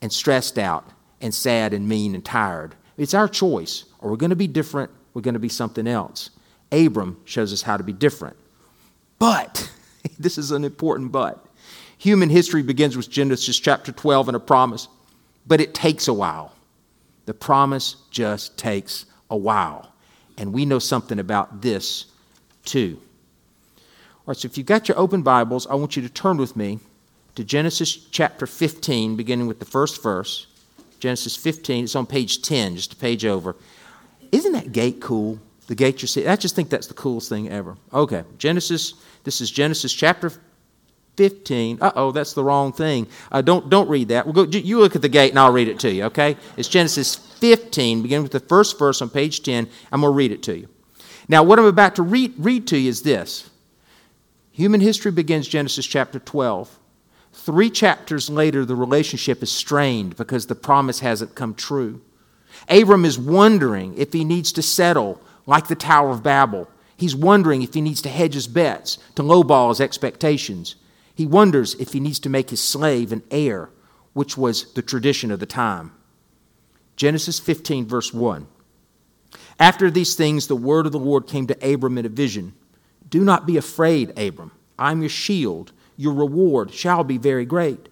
and 0.00 0.12
stressed 0.12 0.58
out 0.58 0.88
and 1.20 1.34
sad 1.34 1.72
and 1.72 1.88
mean 1.88 2.14
and 2.14 2.24
tired? 2.24 2.74
It's 2.96 3.14
our 3.14 3.28
choice. 3.28 3.84
Are 4.00 4.10
we're 4.10 4.16
going 4.16 4.30
to 4.30 4.36
be 4.36 4.46
different, 4.46 4.90
we're 5.12 5.22
going 5.22 5.34
to 5.34 5.40
be 5.40 5.48
something 5.48 5.86
else. 5.86 6.30
Abram 6.70 7.20
shows 7.24 7.52
us 7.52 7.62
how 7.62 7.76
to 7.76 7.82
be 7.82 7.92
different. 7.92 8.36
But, 9.18 9.70
this 10.18 10.38
is 10.38 10.50
an 10.52 10.64
important 10.64 11.10
but. 11.10 11.44
Human 11.98 12.28
history 12.28 12.62
begins 12.62 12.96
with 12.96 13.10
Genesis 13.10 13.58
chapter 13.58 13.90
12 13.90 14.28
and 14.28 14.36
a 14.36 14.40
promise, 14.40 14.88
but 15.46 15.60
it 15.60 15.74
takes 15.74 16.06
a 16.06 16.12
while. 16.12 16.52
The 17.24 17.34
promise 17.34 17.96
just 18.10 18.56
takes 18.56 19.06
a 19.30 19.36
while. 19.36 19.92
And 20.38 20.52
we 20.52 20.66
know 20.66 20.78
something 20.78 21.18
about 21.18 21.62
this 21.62 22.06
too. 22.64 23.00
All 24.26 24.32
right, 24.32 24.36
so 24.36 24.46
if 24.46 24.58
you've 24.58 24.66
got 24.66 24.88
your 24.88 24.98
open 24.98 25.22
Bibles, 25.22 25.66
I 25.66 25.74
want 25.74 25.96
you 25.96 26.02
to 26.02 26.08
turn 26.08 26.36
with 26.36 26.56
me 26.56 26.80
to 27.36 27.44
Genesis 27.44 27.94
chapter 27.94 28.46
15, 28.46 29.16
beginning 29.16 29.46
with 29.46 29.60
the 29.60 29.64
first 29.64 30.02
verse. 30.02 30.46
Genesis 30.98 31.36
15, 31.36 31.84
it's 31.84 31.94
on 31.94 32.06
page 32.06 32.42
10, 32.42 32.76
just 32.76 32.94
a 32.94 32.96
page 32.96 33.24
over. 33.24 33.54
Isn't 34.32 34.52
that 34.52 34.72
gate 34.72 35.00
cool? 35.00 35.38
The 35.68 35.74
gate 35.74 36.00
you're 36.02 36.08
seeing? 36.08 36.28
I 36.28 36.36
just 36.36 36.56
think 36.56 36.70
that's 36.70 36.86
the 36.86 36.94
coolest 36.94 37.28
thing 37.28 37.48
ever. 37.48 37.76
Okay, 37.92 38.24
Genesis, 38.38 38.94
this 39.24 39.40
is 39.40 39.50
Genesis 39.50 39.92
chapter 39.92 40.32
15. 41.16 41.78
Uh 41.80 41.92
oh, 41.96 42.12
that's 42.12 42.32
the 42.32 42.44
wrong 42.44 42.72
thing. 42.72 43.06
Uh, 43.32 43.42
don't, 43.42 43.68
don't 43.68 43.88
read 43.88 44.08
that. 44.08 44.26
We'll 44.26 44.46
go, 44.46 44.58
you 44.58 44.78
look 44.80 44.96
at 44.96 45.02
the 45.02 45.08
gate 45.08 45.30
and 45.30 45.38
I'll 45.38 45.52
read 45.52 45.68
it 45.68 45.78
to 45.80 45.92
you, 45.92 46.04
okay? 46.04 46.36
It's 46.56 46.68
Genesis 46.68 47.16
15, 47.36 48.02
beginning 48.02 48.22
with 48.22 48.32
the 48.32 48.40
first 48.40 48.78
verse 48.78 49.00
on 49.02 49.10
page 49.10 49.42
10. 49.42 49.68
I'm 49.92 50.00
going 50.00 50.12
to 50.12 50.16
read 50.16 50.32
it 50.32 50.42
to 50.44 50.58
you. 50.58 50.68
Now, 51.28 51.42
what 51.42 51.58
I'm 51.58 51.64
about 51.64 51.96
to 51.96 52.02
read, 52.02 52.34
read 52.38 52.66
to 52.68 52.78
you 52.78 52.88
is 52.88 53.02
this 53.02 53.50
Human 54.52 54.80
history 54.80 55.12
begins 55.12 55.46
Genesis 55.46 55.86
chapter 55.86 56.18
12. 56.18 56.78
Three 57.32 57.68
chapters 57.68 58.30
later, 58.30 58.64
the 58.64 58.74
relationship 58.74 59.42
is 59.42 59.52
strained 59.52 60.16
because 60.16 60.46
the 60.46 60.54
promise 60.54 61.00
hasn't 61.00 61.34
come 61.34 61.54
true. 61.54 62.00
Abram 62.68 63.04
is 63.04 63.18
wondering 63.18 63.96
if 63.98 64.14
he 64.14 64.24
needs 64.24 64.52
to 64.52 64.62
settle 64.62 65.20
like 65.44 65.68
the 65.68 65.74
Tower 65.74 66.10
of 66.10 66.22
Babel. 66.22 66.70
He's 66.96 67.14
wondering 67.14 67.60
if 67.60 67.74
he 67.74 67.82
needs 67.82 68.00
to 68.02 68.08
hedge 68.08 68.32
his 68.32 68.48
bets, 68.48 68.98
to 69.16 69.22
lowball 69.22 69.68
his 69.68 69.80
expectations. 69.80 70.76
He 71.14 71.26
wonders 71.26 71.74
if 71.74 71.92
he 71.92 72.00
needs 72.00 72.18
to 72.20 72.30
make 72.30 72.48
his 72.48 72.62
slave 72.62 73.12
an 73.12 73.22
heir, 73.30 73.68
which 74.14 74.38
was 74.38 74.72
the 74.72 74.82
tradition 74.82 75.30
of 75.30 75.38
the 75.38 75.46
time. 75.46 75.92
Genesis 76.96 77.38
15, 77.38 77.86
verse 77.86 78.12
1. 78.12 78.46
After 79.58 79.90
these 79.90 80.14
things, 80.14 80.46
the 80.46 80.56
word 80.56 80.86
of 80.86 80.92
the 80.92 80.98
Lord 80.98 81.26
came 81.26 81.46
to 81.46 81.72
Abram 81.72 81.98
in 81.98 82.06
a 82.06 82.10
vision 82.10 82.54
Do 83.08 83.22
not 83.22 83.46
be 83.46 83.56
afraid, 83.56 84.18
Abram. 84.18 84.52
I'm 84.78 85.00
your 85.00 85.10
shield. 85.10 85.72
Your 85.96 86.12
reward 86.12 86.72
shall 86.72 87.04
be 87.04 87.16
very 87.16 87.46
great. 87.46 87.88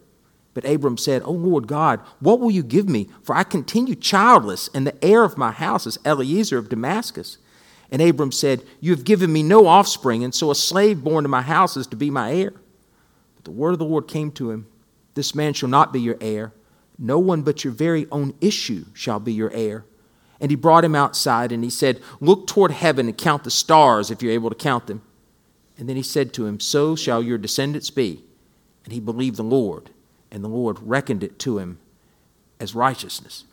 But 0.52 0.64
Abram 0.64 0.98
said, 0.98 1.22
O 1.24 1.32
Lord 1.32 1.66
God, 1.66 2.00
what 2.20 2.38
will 2.38 2.50
you 2.50 2.62
give 2.62 2.88
me? 2.88 3.08
For 3.22 3.34
I 3.34 3.42
continue 3.42 3.94
childless, 3.94 4.70
and 4.72 4.86
the 4.86 5.04
heir 5.04 5.24
of 5.24 5.36
my 5.36 5.50
house 5.50 5.86
is 5.86 5.98
Eliezer 6.04 6.58
of 6.58 6.68
Damascus. 6.68 7.38
And 7.90 8.00
Abram 8.00 8.32
said, 8.32 8.62
You 8.80 8.92
have 8.92 9.04
given 9.04 9.32
me 9.32 9.42
no 9.42 9.66
offspring, 9.66 10.22
and 10.22 10.34
so 10.34 10.50
a 10.50 10.54
slave 10.54 11.02
born 11.02 11.24
to 11.24 11.28
my 11.28 11.42
house 11.42 11.76
is 11.76 11.86
to 11.88 11.96
be 11.96 12.10
my 12.10 12.32
heir. 12.32 12.52
But 13.34 13.44
the 13.44 13.50
word 13.50 13.72
of 13.72 13.78
the 13.78 13.84
Lord 13.84 14.06
came 14.06 14.30
to 14.32 14.50
him 14.50 14.66
This 15.14 15.34
man 15.34 15.54
shall 15.54 15.68
not 15.68 15.92
be 15.92 16.00
your 16.00 16.16
heir. 16.20 16.52
No 16.98 17.18
one 17.18 17.42
but 17.42 17.64
your 17.64 17.72
very 17.72 18.06
own 18.10 18.34
issue 18.40 18.86
shall 18.94 19.20
be 19.20 19.32
your 19.32 19.50
heir. 19.52 19.84
And 20.40 20.50
he 20.50 20.56
brought 20.56 20.84
him 20.84 20.94
outside, 20.94 21.52
and 21.52 21.64
he 21.64 21.70
said, 21.70 22.00
Look 22.20 22.46
toward 22.46 22.70
heaven 22.70 23.06
and 23.06 23.16
count 23.16 23.44
the 23.44 23.50
stars 23.50 24.10
if 24.10 24.22
you're 24.22 24.32
able 24.32 24.50
to 24.50 24.56
count 24.56 24.86
them. 24.86 25.02
And 25.78 25.88
then 25.88 25.96
he 25.96 26.02
said 26.02 26.32
to 26.34 26.46
him, 26.46 26.60
So 26.60 26.96
shall 26.96 27.22
your 27.22 27.38
descendants 27.38 27.90
be. 27.90 28.24
And 28.84 28.92
he 28.92 29.00
believed 29.00 29.36
the 29.36 29.42
Lord 29.42 29.90
and 30.30 30.42
the 30.42 30.48
Lord 30.48 30.78
reckoned 30.82 31.22
it 31.22 31.38
to 31.40 31.58
him 31.58 31.78
as 32.58 32.74
righteousness. 32.74 33.44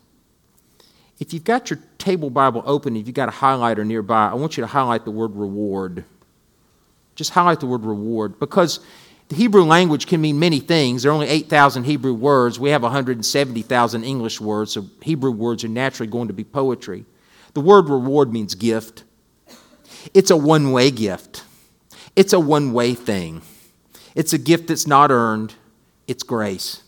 If 1.20 1.34
you've 1.34 1.44
got 1.44 1.70
your 1.70 1.80
table 2.00 2.32
Bible 2.32 2.64
open, 2.66 2.96
if 2.96 3.06
you've 3.06 3.16
got 3.16 3.30
a 3.30 3.32
highlighter 3.32 3.86
nearby, 3.86 4.30
I 4.30 4.34
want 4.34 4.58
you 4.58 4.62
to 4.62 4.68
highlight 4.68 5.06
the 5.06 5.12
word 5.12 5.36
reward. 5.36 6.04
Just 7.16 7.32
highlight 7.32 7.60
the 7.60 7.68
word 7.68 7.86
reward 7.86 8.40
because 8.40 8.80
the 9.32 9.38
Hebrew 9.38 9.64
language 9.64 10.08
can 10.08 10.20
mean 10.20 10.40
many 10.40 10.60
things. 10.60 11.04
There 11.04 11.12
are 11.12 11.16
only 11.16 11.30
8,000 11.30 11.86
Hebrew 11.86 12.14
words. 12.14 12.60
We 12.60 12.72
have 12.72 12.84
170,000 12.84 14.04
English 14.04 14.42
words, 14.42 14.74
so 14.74 14.88
Hebrew 15.02 15.32
words 15.32 15.64
are 15.64 15.70
naturally 15.70 16.12
going 16.12 16.28
to 16.28 16.34
be 16.34 16.44
poetry. 16.44 17.06
The 17.54 17.62
word 17.62 17.88
reward 17.88 18.34
means 18.34 18.56
gift. 18.56 19.06
It's 20.14 20.32
a 20.32 20.36
one 20.36 20.74
way 20.74 20.92
gift, 20.92 21.46
it's 22.14 22.34
a 22.34 22.42
one 22.42 22.74
way 22.74 22.94
thing. 22.94 23.42
It's 24.16 24.34
a 24.34 24.38
gift 24.38 24.68
that's 24.68 24.86
not 24.86 25.12
earned, 25.12 25.54
it's 26.10 26.24
grace. 26.24 26.84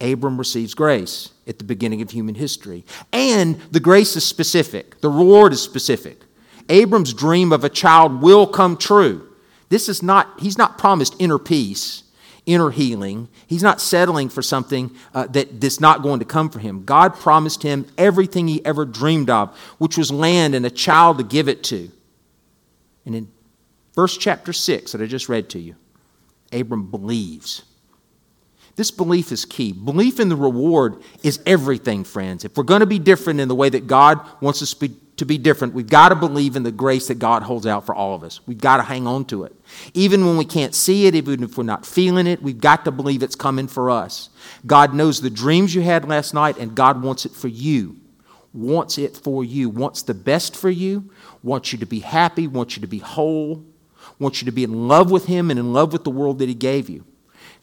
Abram 0.00 0.38
receives 0.38 0.72
grace 0.74 1.32
at 1.48 1.58
the 1.58 1.64
beginning 1.64 2.00
of 2.00 2.12
human 2.12 2.36
history. 2.36 2.84
And 3.12 3.60
the 3.72 3.80
grace 3.80 4.14
is 4.14 4.24
specific, 4.24 5.00
the 5.00 5.10
reward 5.10 5.52
is 5.52 5.60
specific. 5.60 6.20
Abram's 6.68 7.12
dream 7.12 7.52
of 7.52 7.64
a 7.64 7.68
child 7.68 8.22
will 8.22 8.46
come 8.46 8.76
true. 8.76 9.33
This 9.74 9.88
is 9.88 10.04
not, 10.04 10.38
he's 10.38 10.56
not 10.56 10.78
promised 10.78 11.16
inner 11.18 11.36
peace, 11.36 12.04
inner 12.46 12.70
healing. 12.70 13.28
He's 13.48 13.64
not 13.64 13.80
settling 13.80 14.28
for 14.28 14.40
something 14.40 14.94
uh, 15.12 15.26
that, 15.32 15.60
that's 15.60 15.80
not 15.80 16.00
going 16.00 16.20
to 16.20 16.24
come 16.24 16.48
for 16.48 16.60
him. 16.60 16.84
God 16.84 17.16
promised 17.16 17.64
him 17.64 17.84
everything 17.98 18.46
he 18.46 18.64
ever 18.64 18.84
dreamed 18.84 19.30
of, 19.30 19.58
which 19.78 19.98
was 19.98 20.12
land 20.12 20.54
and 20.54 20.64
a 20.64 20.70
child 20.70 21.18
to 21.18 21.24
give 21.24 21.48
it 21.48 21.64
to. 21.64 21.90
And 23.04 23.16
in 23.16 23.28
verse 23.96 24.16
chapter 24.16 24.52
6 24.52 24.92
that 24.92 25.02
I 25.02 25.06
just 25.06 25.28
read 25.28 25.48
to 25.50 25.58
you, 25.58 25.74
Abram 26.52 26.88
believes. 26.88 27.64
This 28.76 28.92
belief 28.92 29.32
is 29.32 29.44
key. 29.44 29.72
Belief 29.72 30.20
in 30.20 30.28
the 30.28 30.36
reward 30.36 31.02
is 31.24 31.40
everything, 31.46 32.04
friends. 32.04 32.44
If 32.44 32.56
we're 32.56 32.62
going 32.62 32.78
to 32.78 32.86
be 32.86 33.00
different 33.00 33.40
in 33.40 33.48
the 33.48 33.56
way 33.56 33.70
that 33.70 33.88
God 33.88 34.20
wants 34.40 34.62
us 34.62 34.72
to 35.16 35.24
be 35.24 35.38
different, 35.38 35.74
we've 35.74 35.88
got 35.88 36.08
to 36.08 36.16
believe 36.16 36.56
in 36.56 36.64
the 36.64 36.72
grace 36.72 37.08
that 37.08 37.18
God 37.18 37.42
holds 37.42 37.66
out 37.66 37.86
for 37.86 37.94
all 37.94 38.14
of 38.14 38.24
us. 38.24 38.40
We've 38.46 38.58
got 38.58 38.78
to 38.78 38.82
hang 38.82 39.06
on 39.06 39.24
to 39.26 39.44
it. 39.44 39.54
Even 39.94 40.26
when 40.26 40.36
we 40.36 40.44
can't 40.44 40.74
see 40.74 41.06
it, 41.06 41.14
even 41.14 41.44
if 41.44 41.56
we're 41.56 41.64
not 41.64 41.86
feeling 41.86 42.26
it, 42.26 42.42
we've 42.42 42.60
got 42.60 42.84
to 42.84 42.90
believe 42.90 43.22
it's 43.22 43.36
coming 43.36 43.68
for 43.68 43.90
us. 43.90 44.30
God 44.66 44.92
knows 44.92 45.20
the 45.20 45.30
dreams 45.30 45.74
you 45.74 45.82
had 45.82 46.08
last 46.08 46.34
night, 46.34 46.58
and 46.58 46.74
God 46.74 47.02
wants 47.02 47.26
it 47.26 47.32
for 47.32 47.48
you. 47.48 47.96
Wants 48.52 48.98
it 48.98 49.16
for 49.16 49.44
you. 49.44 49.68
Wants 49.68 50.02
the 50.02 50.14
best 50.14 50.56
for 50.56 50.70
you. 50.70 51.10
Wants 51.42 51.72
you 51.72 51.78
to 51.78 51.86
be 51.86 52.00
happy. 52.00 52.46
Wants 52.46 52.76
you 52.76 52.80
to 52.80 52.88
be 52.88 52.98
whole. 52.98 53.64
Wants 54.18 54.40
you 54.40 54.46
to 54.46 54.52
be 54.52 54.64
in 54.64 54.88
love 54.88 55.10
with 55.10 55.26
Him 55.26 55.50
and 55.50 55.58
in 55.58 55.72
love 55.72 55.92
with 55.92 56.04
the 56.04 56.10
world 56.10 56.38
that 56.40 56.48
He 56.48 56.54
gave 56.54 56.88
you 56.88 57.04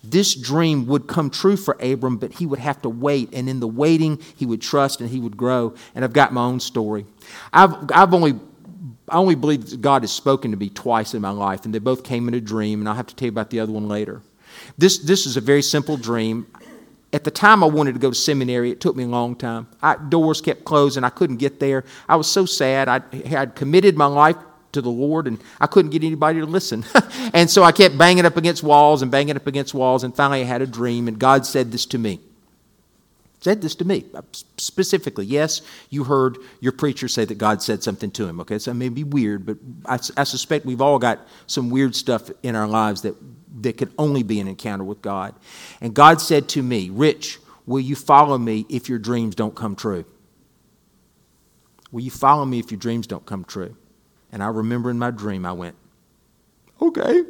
this 0.03 0.33
dream 0.33 0.87
would 0.87 1.07
come 1.07 1.29
true 1.29 1.55
for 1.55 1.77
Abram, 1.79 2.17
but 2.17 2.33
he 2.33 2.45
would 2.45 2.59
have 2.59 2.81
to 2.81 2.89
wait. 2.89 3.29
And 3.33 3.47
in 3.47 3.59
the 3.59 3.67
waiting, 3.67 4.19
he 4.35 4.45
would 4.45 4.61
trust 4.61 4.99
and 4.99 5.09
he 5.09 5.19
would 5.19 5.37
grow. 5.37 5.75
And 5.93 6.03
I've 6.03 6.13
got 6.13 6.33
my 6.33 6.43
own 6.43 6.59
story. 6.59 7.05
I've, 7.53 7.75
I've 7.93 8.13
only, 8.13 8.39
I 9.07 9.17
only 9.17 9.35
believe 9.35 9.69
that 9.69 9.81
God 9.81 10.01
has 10.01 10.11
spoken 10.11 10.51
to 10.51 10.57
me 10.57 10.69
twice 10.69 11.13
in 11.13 11.21
my 11.21 11.29
life, 11.29 11.65
and 11.65 11.73
they 11.73 11.79
both 11.79 12.03
came 12.03 12.27
in 12.27 12.33
a 12.33 12.41
dream, 12.41 12.79
and 12.79 12.89
I'll 12.89 12.95
have 12.95 13.07
to 13.07 13.15
tell 13.15 13.27
you 13.27 13.31
about 13.31 13.51
the 13.51 13.59
other 13.59 13.71
one 13.71 13.87
later. 13.87 14.21
This, 14.77 14.97
this 14.97 15.25
is 15.25 15.37
a 15.37 15.41
very 15.41 15.61
simple 15.61 15.97
dream. 15.97 16.47
At 17.13 17.23
the 17.23 17.31
time 17.31 17.61
I 17.63 17.67
wanted 17.67 17.93
to 17.93 17.99
go 17.99 18.09
to 18.09 18.15
seminary, 18.15 18.71
it 18.71 18.79
took 18.79 18.95
me 18.95 19.03
a 19.03 19.07
long 19.07 19.35
time. 19.35 19.67
I, 19.81 19.97
doors 19.97 20.41
kept 20.41 20.63
closing. 20.63 21.03
I 21.03 21.09
couldn't 21.09 21.37
get 21.37 21.59
there. 21.59 21.83
I 22.07 22.15
was 22.15 22.27
so 22.27 22.45
sad. 22.45 22.87
I 22.87 23.01
had 23.27 23.53
committed 23.55 23.97
my 23.97 24.05
life 24.05 24.37
to 24.73 24.81
the 24.81 24.89
Lord, 24.89 25.27
and 25.27 25.39
I 25.59 25.67
couldn't 25.67 25.91
get 25.91 26.03
anybody 26.03 26.39
to 26.39 26.45
listen. 26.45 26.85
and 27.33 27.49
so 27.49 27.63
I 27.63 27.71
kept 27.71 27.97
banging 27.97 28.25
up 28.25 28.37
against 28.37 28.63
walls 28.63 29.01
and 29.01 29.11
banging 29.11 29.35
up 29.35 29.47
against 29.47 29.73
walls, 29.73 30.03
and 30.03 30.15
finally 30.15 30.41
I 30.41 30.45
had 30.45 30.61
a 30.61 30.67
dream, 30.67 31.07
and 31.07 31.19
God 31.19 31.45
said 31.45 31.71
this 31.71 31.85
to 31.87 31.97
me. 31.97 32.19
Said 33.41 33.63
this 33.63 33.73
to 33.75 33.85
me 33.85 34.05
uh, 34.13 34.21
specifically. 34.57 35.25
Yes, 35.25 35.63
you 35.89 36.03
heard 36.03 36.37
your 36.59 36.71
preacher 36.71 37.07
say 37.07 37.25
that 37.25 37.39
God 37.39 37.63
said 37.63 37.81
something 37.81 38.11
to 38.11 38.27
him. 38.27 38.39
Okay, 38.41 38.59
so 38.59 38.69
it 38.69 38.75
may 38.75 38.89
be 38.89 39.03
weird, 39.03 39.47
but 39.47 39.57
I, 39.87 39.95
I 40.15 40.25
suspect 40.25 40.63
we've 40.63 40.81
all 40.81 40.99
got 40.99 41.27
some 41.47 41.71
weird 41.71 41.95
stuff 41.95 42.29
in 42.43 42.55
our 42.55 42.67
lives 42.67 43.01
that, 43.01 43.15
that 43.63 43.77
could 43.77 43.91
only 43.97 44.21
be 44.21 44.39
an 44.39 44.47
encounter 44.47 44.83
with 44.83 45.01
God. 45.01 45.33
And 45.81 45.95
God 45.95 46.21
said 46.21 46.49
to 46.49 46.61
me, 46.61 46.91
Rich, 46.91 47.39
will 47.65 47.79
you 47.79 47.95
follow 47.95 48.37
me 48.37 48.67
if 48.69 48.87
your 48.87 48.99
dreams 48.99 49.33
don't 49.33 49.55
come 49.55 49.75
true? 49.75 50.05
Will 51.91 52.01
you 52.01 52.11
follow 52.11 52.45
me 52.45 52.59
if 52.59 52.69
your 52.71 52.79
dreams 52.79 53.07
don't 53.07 53.25
come 53.25 53.43
true? 53.43 53.75
And 54.31 54.41
I 54.41 54.47
remember 54.47 54.89
in 54.89 54.97
my 54.97 55.11
dream, 55.11 55.45
I 55.45 55.51
went, 55.51 55.75
okay. 56.81 57.23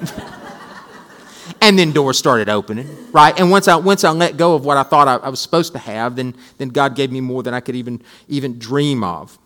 and 1.60 1.78
then 1.78 1.92
doors 1.92 2.18
started 2.18 2.48
opening, 2.48 2.88
right? 3.12 3.38
And 3.38 3.50
once 3.50 3.68
I, 3.68 3.76
once 3.76 4.04
I 4.04 4.10
let 4.10 4.36
go 4.36 4.54
of 4.54 4.64
what 4.64 4.76
I 4.76 4.82
thought 4.82 5.08
I, 5.08 5.16
I 5.16 5.28
was 5.28 5.40
supposed 5.40 5.72
to 5.72 5.78
have, 5.78 6.16
then, 6.16 6.34
then 6.58 6.68
God 6.68 6.94
gave 6.94 7.10
me 7.10 7.20
more 7.20 7.42
than 7.42 7.54
I 7.54 7.60
could 7.60 7.76
even, 7.76 8.02
even 8.28 8.58
dream 8.58 9.02
of. 9.02 9.38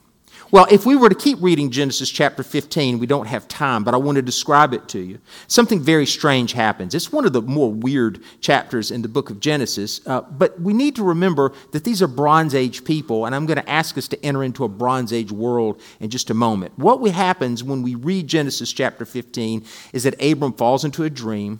Well, 0.53 0.69
if 0.71 0.87
we 0.87 0.95
were 0.95 1.09
to 1.09 1.15
keep 1.15 1.39
reading 1.41 1.73
Genesis 1.73 2.09
chapter 2.09 2.45
15, 2.45 3.01
we 3.01 3.07
don't 3.07 3.27
have 3.27 3.49
time, 3.49 3.83
but 3.83 3.95
I 3.95 3.97
want 3.97 4.15
to 4.15 4.23
describe 4.23 4.73
it 4.73 4.87
to 4.91 5.01
you. 5.01 5.19
Something 5.49 5.81
very 5.81 6.07
strange 6.07 6.53
happens. 6.53 6.95
It's 6.95 7.11
one 7.11 7.27
of 7.27 7.33
the 7.33 7.43
more 7.43 7.73
weird 7.73 8.23
chapters 8.41 8.93
in 8.93 9.03
the 9.03 9.09
book 9.09 9.29
of 9.29 9.41
Genesis, 9.41 10.01
uh, 10.07 10.21
but 10.21 10.61
we 10.61 10.73
need 10.73 10.95
to 10.97 11.03
remember 11.03 11.53
that 11.73 11.83
these 11.83 12.01
are 12.01 12.07
Bronze 12.07 12.55
Age 12.55 12.85
people, 12.85 13.27
and 13.27 13.35
I'm 13.35 13.47
going 13.47 13.61
to 13.61 13.69
ask 13.69 13.99
us 13.99 14.07
to 14.09 14.25
enter 14.25 14.45
into 14.45 14.63
a 14.63 14.69
Bronze 14.69 15.13
Age 15.13 15.33
world 15.33 15.81
in 15.99 16.11
just 16.11 16.31
a 16.31 16.35
moment. 16.35 16.79
What 16.79 17.05
happens 17.11 17.65
when 17.65 17.83
we 17.83 17.97
read 17.97 18.29
Genesis 18.29 18.73
chapter 18.73 19.05
15 19.05 19.65
is 19.93 20.05
that 20.05 20.15
Abram 20.23 20.53
falls 20.53 20.85
into 20.85 21.03
a 21.03 21.11
dream 21.11 21.59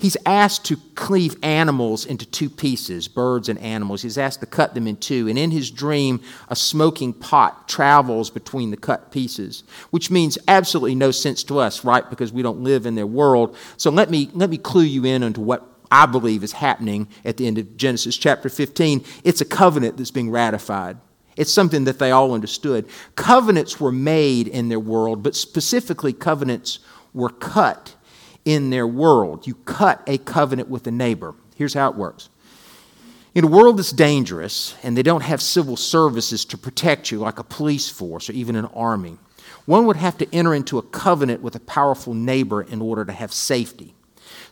he's 0.00 0.16
asked 0.24 0.64
to 0.64 0.78
cleave 0.94 1.36
animals 1.42 2.06
into 2.06 2.26
two 2.26 2.48
pieces, 2.48 3.06
birds 3.06 3.48
and 3.48 3.58
animals. 3.58 4.02
He's 4.02 4.18
asked 4.18 4.40
to 4.40 4.46
cut 4.46 4.74
them 4.74 4.86
in 4.86 4.96
two. 4.96 5.28
And 5.28 5.38
in 5.38 5.50
his 5.50 5.70
dream, 5.70 6.20
a 6.48 6.56
smoking 6.56 7.12
pot 7.12 7.68
travels 7.68 8.30
between 8.30 8.70
the 8.70 8.76
cut 8.76 9.12
pieces, 9.12 9.62
which 9.90 10.10
means 10.10 10.38
absolutely 10.48 10.94
no 10.94 11.10
sense 11.10 11.44
to 11.44 11.58
us, 11.58 11.84
right? 11.84 12.08
Because 12.08 12.32
we 12.32 12.42
don't 12.42 12.62
live 12.62 12.86
in 12.86 12.94
their 12.94 13.06
world. 13.06 13.56
So 13.76 13.90
let 13.90 14.10
me, 14.10 14.30
let 14.32 14.50
me 14.50 14.58
clue 14.58 14.82
you 14.82 15.04
in 15.04 15.22
into 15.22 15.40
what 15.42 15.66
I 15.92 16.06
believe 16.06 16.42
is 16.42 16.52
happening 16.52 17.08
at 17.24 17.36
the 17.36 17.46
end 17.46 17.58
of 17.58 17.76
Genesis 17.76 18.16
chapter 18.16 18.48
15. 18.48 19.04
It's 19.22 19.40
a 19.40 19.44
covenant 19.44 19.98
that's 19.98 20.10
being 20.10 20.30
ratified. 20.30 20.96
It's 21.36 21.52
something 21.52 21.84
that 21.84 21.98
they 21.98 22.10
all 22.10 22.32
understood. 22.32 22.88
Covenants 23.16 23.80
were 23.80 23.92
made 23.92 24.48
in 24.48 24.68
their 24.68 24.80
world, 24.80 25.22
but 25.22 25.34
specifically, 25.34 26.12
covenants 26.12 26.80
were 27.12 27.30
cut 27.30 27.94
in 28.44 28.70
their 28.70 28.86
world. 28.86 29.46
You 29.46 29.54
cut 29.54 30.02
a 30.06 30.18
covenant 30.18 30.68
with 30.68 30.86
a 30.86 30.90
neighbor. 30.90 31.34
Here's 31.56 31.74
how 31.74 31.90
it 31.90 31.96
works. 31.96 32.28
In 33.34 33.44
a 33.44 33.48
world 33.48 33.78
that's 33.78 33.92
dangerous 33.92 34.74
and 34.82 34.96
they 34.96 35.02
don't 35.02 35.22
have 35.22 35.40
civil 35.40 35.76
services 35.76 36.44
to 36.46 36.58
protect 36.58 37.10
you, 37.10 37.18
like 37.18 37.38
a 37.38 37.44
police 37.44 37.88
force 37.88 38.28
or 38.28 38.32
even 38.32 38.56
an 38.56 38.64
army, 38.66 39.18
one 39.66 39.86
would 39.86 39.96
have 39.96 40.18
to 40.18 40.34
enter 40.34 40.54
into 40.54 40.78
a 40.78 40.82
covenant 40.82 41.42
with 41.42 41.54
a 41.54 41.60
powerful 41.60 42.14
neighbor 42.14 42.62
in 42.62 42.80
order 42.80 43.04
to 43.04 43.12
have 43.12 43.32
safety. 43.32 43.94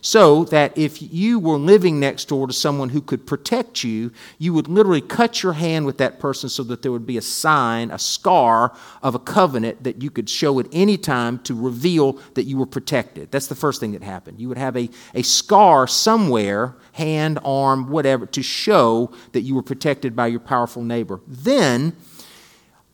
So 0.01 0.45
that 0.45 0.77
if 0.77 1.01
you 1.01 1.39
were 1.39 1.57
living 1.57 1.99
next 1.99 2.25
door 2.29 2.47
to 2.47 2.53
someone 2.53 2.89
who 2.89 3.01
could 3.01 3.27
protect 3.27 3.83
you, 3.83 4.11
you 4.37 4.53
would 4.53 4.67
literally 4.67 5.01
cut 5.01 5.43
your 5.43 5.53
hand 5.53 5.85
with 5.85 5.97
that 5.97 6.19
person 6.19 6.49
so 6.49 6.63
that 6.63 6.81
there 6.81 6.91
would 6.91 7.05
be 7.05 7.17
a 7.17 7.21
sign, 7.21 7.91
a 7.91 7.99
scar 7.99 8.75
of 9.03 9.15
a 9.15 9.19
covenant 9.19 9.83
that 9.83 10.01
you 10.01 10.09
could 10.09 10.29
show 10.29 10.59
at 10.59 10.67
any 10.71 10.97
time 10.97 11.39
to 11.39 11.53
reveal 11.53 12.13
that 12.35 12.43
you 12.43 12.57
were 12.57 12.65
protected. 12.65 13.31
That's 13.31 13.47
the 13.47 13.55
first 13.55 13.79
thing 13.79 13.91
that 13.91 14.03
happened. 14.03 14.39
You 14.39 14.47
would 14.49 14.57
have 14.57 14.77
a, 14.77 14.89
a 15.13 15.21
scar 15.21 15.87
somewhere, 15.87 16.75
hand, 16.93 17.39
arm, 17.43 17.89
whatever, 17.89 18.25
to 18.27 18.41
show 18.41 19.11
that 19.33 19.41
you 19.41 19.55
were 19.55 19.63
protected 19.63 20.15
by 20.15 20.27
your 20.27 20.39
powerful 20.39 20.83
neighbor. 20.83 21.21
Then, 21.27 21.95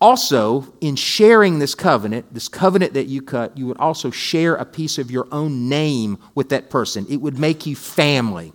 also, 0.02 0.74
in 0.82 0.96
sharing 0.96 1.60
this 1.60 1.74
covenant, 1.74 2.34
this 2.34 2.50
covenant 2.50 2.94
that 2.94 3.06
you 3.06 3.22
cut, 3.22 3.58
you 3.58 3.66
would 3.68 3.78
also 3.78 4.12
share 4.12 4.56
a 4.56 4.66
piece 4.66 4.98
of 4.98 5.10
your 5.10 5.28
own 5.32 5.70
name 5.70 6.18
with 6.36 6.50
that 6.50 6.70
person. 6.70 7.06
It 7.10 7.18
would 7.18 7.40
make 7.40 7.66
you 7.66 7.76
family. 7.76 8.52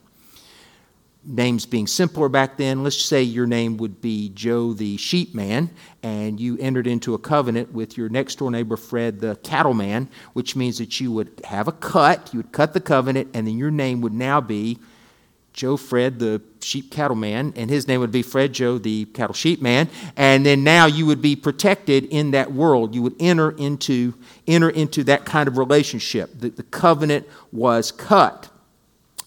Names 1.24 1.66
being 1.66 1.86
simpler 1.86 2.28
back 2.28 2.56
then, 2.56 2.82
let's 2.82 3.02
say 3.02 3.22
your 3.22 3.46
name 3.46 3.76
would 3.76 4.00
be 4.00 4.30
Joe 4.30 4.72
the 4.72 4.96
sheepman, 4.96 5.70
and 6.02 6.40
you 6.40 6.56
entered 6.58 6.86
into 6.86 7.14
a 7.14 7.18
covenant 7.18 7.72
with 7.72 7.96
your 7.96 8.08
next 8.08 8.38
door 8.38 8.50
neighbor 8.50 8.76
Fred 8.76 9.20
the 9.20 9.36
cattleman, 9.42 10.08
which 10.32 10.56
means 10.56 10.78
that 10.78 10.98
you 11.00 11.12
would 11.12 11.40
have 11.44 11.68
a 11.68 11.72
cut, 11.72 12.30
you 12.32 12.38
would 12.38 12.52
cut 12.52 12.72
the 12.72 12.80
covenant, 12.80 13.28
and 13.34 13.46
then 13.46 13.58
your 13.58 13.70
name 13.70 14.00
would 14.00 14.14
now 14.14 14.40
be 14.40 14.78
Joe 15.52 15.76
Fred, 15.76 16.18
the 16.18 16.40
sheep 16.60 16.90
cattle 16.90 17.16
man, 17.16 17.52
and 17.56 17.68
his 17.68 17.88
name 17.88 18.00
would 18.00 18.12
be 18.12 18.22
Fred 18.22 18.52
Joe, 18.52 18.78
the 18.78 19.06
cattle 19.06 19.34
sheep 19.34 19.60
man. 19.60 19.88
And 20.16 20.46
then 20.46 20.62
now 20.62 20.86
you 20.86 21.06
would 21.06 21.20
be 21.20 21.36
protected 21.36 22.04
in 22.04 22.30
that 22.30 22.52
world. 22.52 22.94
You 22.94 23.02
would 23.02 23.16
enter 23.18 23.50
into, 23.52 24.14
enter 24.46 24.70
into 24.70 25.04
that 25.04 25.24
kind 25.24 25.48
of 25.48 25.58
relationship. 25.58 26.30
The, 26.38 26.50
the 26.50 26.62
covenant 26.62 27.26
was 27.52 27.90
cut. 27.90 28.48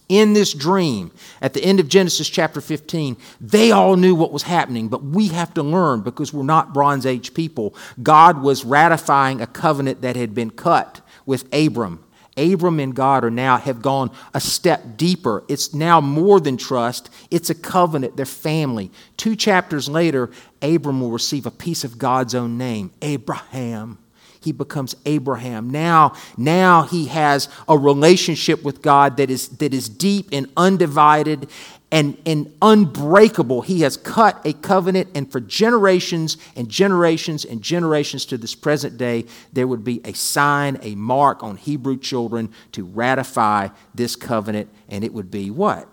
In 0.10 0.34
this 0.34 0.54
dream, 0.54 1.12
at 1.42 1.54
the 1.54 1.64
end 1.64 1.80
of 1.80 1.88
Genesis 1.88 2.30
chapter 2.30 2.62
15, 2.62 3.18
they 3.42 3.72
all 3.72 3.96
knew 3.96 4.14
what 4.14 4.32
was 4.32 4.44
happening, 4.44 4.88
but 4.88 5.04
we 5.04 5.30
have 5.30 5.54
to 5.56 5.64
learn 5.64 6.02
because 6.02 6.34
we're 6.34 6.44
not 6.44 6.74
Bronze 6.74 7.06
Age 7.06 7.34
people. 7.34 7.74
God 8.02 8.42
was 8.42 8.64
ratifying 8.64 9.42
a 9.42 9.48
covenant 9.48 10.02
that 10.02 10.16
had 10.16 10.36
been 10.36 10.52
cut 10.52 11.02
with 11.26 11.52
Abram 11.54 12.04
Abram 12.36 12.80
and 12.80 12.96
God 12.96 13.24
are 13.24 13.32
now 13.32 13.58
have 13.58 13.82
gone 13.82 14.12
a 14.34 14.40
step 14.40 14.98
deeper. 14.98 15.44
It's 15.48 15.74
now 15.74 16.02
more 16.02 16.40
than 16.40 16.58
trust, 16.58 17.10
it's 17.32 17.50
a 17.50 17.56
covenant, 17.56 18.18
they're 18.18 18.26
family. 18.26 18.92
Two 19.18 19.36
chapters 19.36 19.88
later, 19.88 20.32
Abram 20.62 21.02
will 21.02 21.12
receive 21.12 21.46
a 21.46 21.52
piece 21.52 21.84
of 21.84 21.98
God's 21.98 22.36
own 22.36 22.58
name, 22.58 22.92
Abraham. 23.02 24.00
He 24.44 24.52
becomes 24.52 24.96
Abraham. 25.06 25.70
Now, 25.70 26.14
now 26.38 26.84
he 26.84 27.06
has 27.08 27.50
a 27.68 27.78
relationship 27.78 28.64
with 28.64 28.82
God 28.82 29.18
that 29.18 29.30
is, 29.30 29.50
that 29.50 29.74
is 29.74 29.90
deep 29.90 30.30
and 30.32 30.48
undivided 30.58 31.50
and, 31.94 32.18
and 32.26 32.52
unbreakable. 32.60 33.62
He 33.62 33.82
has 33.82 33.98
cut 33.98 34.42
a 34.46 34.54
covenant, 34.54 35.10
and 35.14 35.32
for 35.32 35.40
generations 35.40 36.38
and 36.56 36.68
generations 36.68 37.46
and 37.46 37.62
generations 37.62 38.26
to 38.26 38.38
this 38.38 38.56
present 38.56 38.98
day, 38.98 39.26
there 39.54 39.68
would 39.68 39.84
be 39.84 40.02
a 40.04 40.14
sign, 40.14 40.80
a 40.82 40.96
mark 40.96 41.44
on 41.44 41.56
Hebrew 41.56 41.96
children 41.98 42.52
to 42.72 42.84
ratify 42.84 43.70
this 43.94 44.16
covenant, 44.16 44.70
and 44.90 45.04
it 45.04 45.14
would 45.14 45.30
be 45.30 45.52
what? 45.52 45.88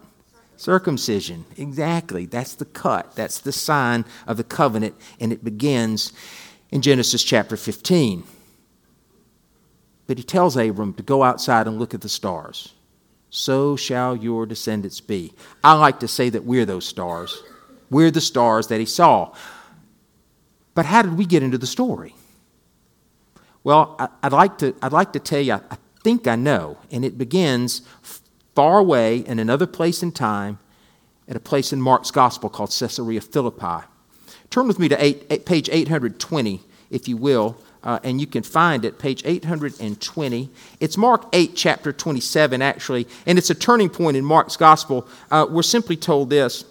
Circumcision. 0.56 1.44
Exactly. 1.58 2.24
That's 2.24 2.54
the 2.54 2.64
cut. 2.64 3.14
That's 3.14 3.38
the 3.38 3.52
sign 3.52 4.06
of 4.26 4.38
the 4.38 4.44
covenant, 4.44 4.94
and 5.20 5.34
it 5.34 5.44
begins 5.44 6.14
in 6.70 6.80
Genesis 6.80 7.22
chapter 7.22 7.58
15. 7.58 8.24
But 10.10 10.18
he 10.18 10.24
tells 10.24 10.56
Abram 10.56 10.92
to 10.94 11.04
go 11.04 11.22
outside 11.22 11.68
and 11.68 11.78
look 11.78 11.94
at 11.94 12.00
the 12.00 12.08
stars 12.08 12.74
so 13.30 13.76
shall 13.76 14.16
your 14.16 14.44
descendants 14.44 15.00
be. 15.00 15.32
I 15.62 15.74
like 15.74 16.00
to 16.00 16.08
say 16.08 16.30
that 16.30 16.44
we're 16.44 16.66
those 16.66 16.84
stars. 16.84 17.44
We're 17.90 18.10
the 18.10 18.20
stars 18.20 18.66
that 18.66 18.80
he 18.80 18.86
saw. 18.86 19.32
But 20.74 20.86
how 20.86 21.02
did 21.02 21.16
we 21.16 21.26
get 21.26 21.44
into 21.44 21.58
the 21.58 21.66
story? 21.68 22.16
Well, 23.62 23.94
I'd 24.20 24.32
like 24.32 24.58
to, 24.58 24.74
I'd 24.82 24.90
like 24.90 25.12
to 25.12 25.20
tell 25.20 25.42
you, 25.42 25.52
I 25.52 25.78
think 26.02 26.26
I 26.26 26.34
know. 26.34 26.78
And 26.90 27.04
it 27.04 27.16
begins 27.16 27.82
far 28.56 28.80
away 28.80 29.18
in 29.18 29.38
another 29.38 29.68
place 29.68 30.02
in 30.02 30.10
time, 30.10 30.58
at 31.28 31.36
a 31.36 31.40
place 31.40 31.72
in 31.72 31.80
Mark's 31.80 32.10
gospel 32.10 32.50
called 32.50 32.74
Caesarea 32.76 33.20
Philippi. 33.20 33.86
Turn 34.50 34.66
with 34.66 34.80
me 34.80 34.88
to 34.88 35.00
eight, 35.00 35.46
page 35.46 35.68
820, 35.70 36.62
if 36.90 37.06
you 37.06 37.16
will 37.16 37.62
uh, 37.82 37.98
and 38.02 38.20
you 38.20 38.26
can 38.26 38.42
find 38.42 38.84
it, 38.84 38.98
page 38.98 39.22
820. 39.24 40.50
It's 40.80 40.96
Mark 40.96 41.26
8, 41.32 41.52
chapter 41.54 41.92
27, 41.92 42.60
actually, 42.62 43.06
and 43.26 43.38
it's 43.38 43.50
a 43.50 43.54
turning 43.54 43.88
point 43.88 44.16
in 44.16 44.24
Mark's 44.24 44.56
gospel. 44.56 45.08
Uh, 45.30 45.46
we're 45.48 45.62
simply 45.62 45.96
told 45.96 46.30
this 46.30 46.64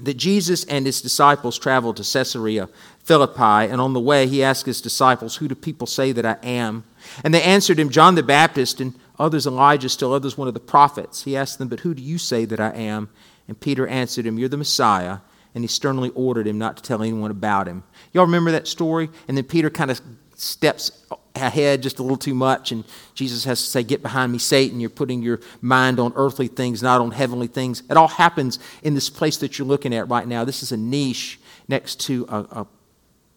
that 0.00 0.14
Jesus 0.14 0.64
and 0.64 0.86
his 0.86 1.00
disciples 1.00 1.56
traveled 1.56 1.96
to 1.98 2.02
Caesarea 2.02 2.68
Philippi, 3.04 3.70
and 3.70 3.80
on 3.80 3.92
the 3.92 4.00
way 4.00 4.26
he 4.26 4.42
asked 4.42 4.66
his 4.66 4.80
disciples, 4.80 5.36
Who 5.36 5.46
do 5.46 5.54
people 5.54 5.86
say 5.86 6.10
that 6.12 6.24
I 6.24 6.36
am? 6.42 6.84
And 7.22 7.34
they 7.34 7.42
answered 7.42 7.78
him, 7.78 7.90
John 7.90 8.14
the 8.14 8.22
Baptist, 8.22 8.80
and 8.80 8.94
others 9.18 9.46
Elijah, 9.46 9.88
still 9.88 10.12
others 10.12 10.38
one 10.38 10.48
of 10.48 10.54
the 10.54 10.60
prophets. 10.60 11.22
He 11.22 11.36
asked 11.36 11.58
them, 11.58 11.68
But 11.68 11.80
who 11.80 11.94
do 11.94 12.02
you 12.02 12.18
say 12.18 12.44
that 12.46 12.60
I 12.60 12.70
am? 12.70 13.10
And 13.46 13.60
Peter 13.60 13.86
answered 13.86 14.26
him, 14.26 14.38
You're 14.38 14.48
the 14.48 14.56
Messiah 14.56 15.18
and 15.54 15.62
he 15.62 15.68
sternly 15.68 16.10
ordered 16.14 16.46
him 16.46 16.58
not 16.58 16.76
to 16.76 16.82
tell 16.82 17.02
anyone 17.02 17.30
about 17.30 17.68
him. 17.68 17.84
Y'all 18.12 18.24
remember 18.24 18.50
that 18.50 18.66
story? 18.66 19.10
And 19.28 19.36
then 19.36 19.44
Peter 19.44 19.70
kind 19.70 19.90
of 19.90 20.00
steps 20.34 21.04
ahead 21.36 21.82
just 21.82 21.98
a 21.98 22.02
little 22.02 22.16
too 22.16 22.34
much, 22.34 22.72
and 22.72 22.84
Jesus 23.14 23.44
has 23.44 23.60
to 23.60 23.66
say, 23.66 23.82
Get 23.82 24.02
behind 24.02 24.32
me, 24.32 24.38
Satan. 24.38 24.80
You're 24.80 24.90
putting 24.90 25.22
your 25.22 25.40
mind 25.60 25.98
on 25.98 26.12
earthly 26.16 26.48
things, 26.48 26.82
not 26.82 27.00
on 27.00 27.10
heavenly 27.10 27.46
things. 27.46 27.82
It 27.90 27.96
all 27.96 28.08
happens 28.08 28.58
in 28.82 28.94
this 28.94 29.10
place 29.10 29.36
that 29.38 29.58
you're 29.58 29.66
looking 29.66 29.94
at 29.94 30.08
right 30.08 30.26
now. 30.26 30.44
This 30.44 30.62
is 30.62 30.72
a 30.72 30.76
niche 30.76 31.40
next 31.68 32.00
to 32.02 32.26
a, 32.28 32.38
a 32.60 32.66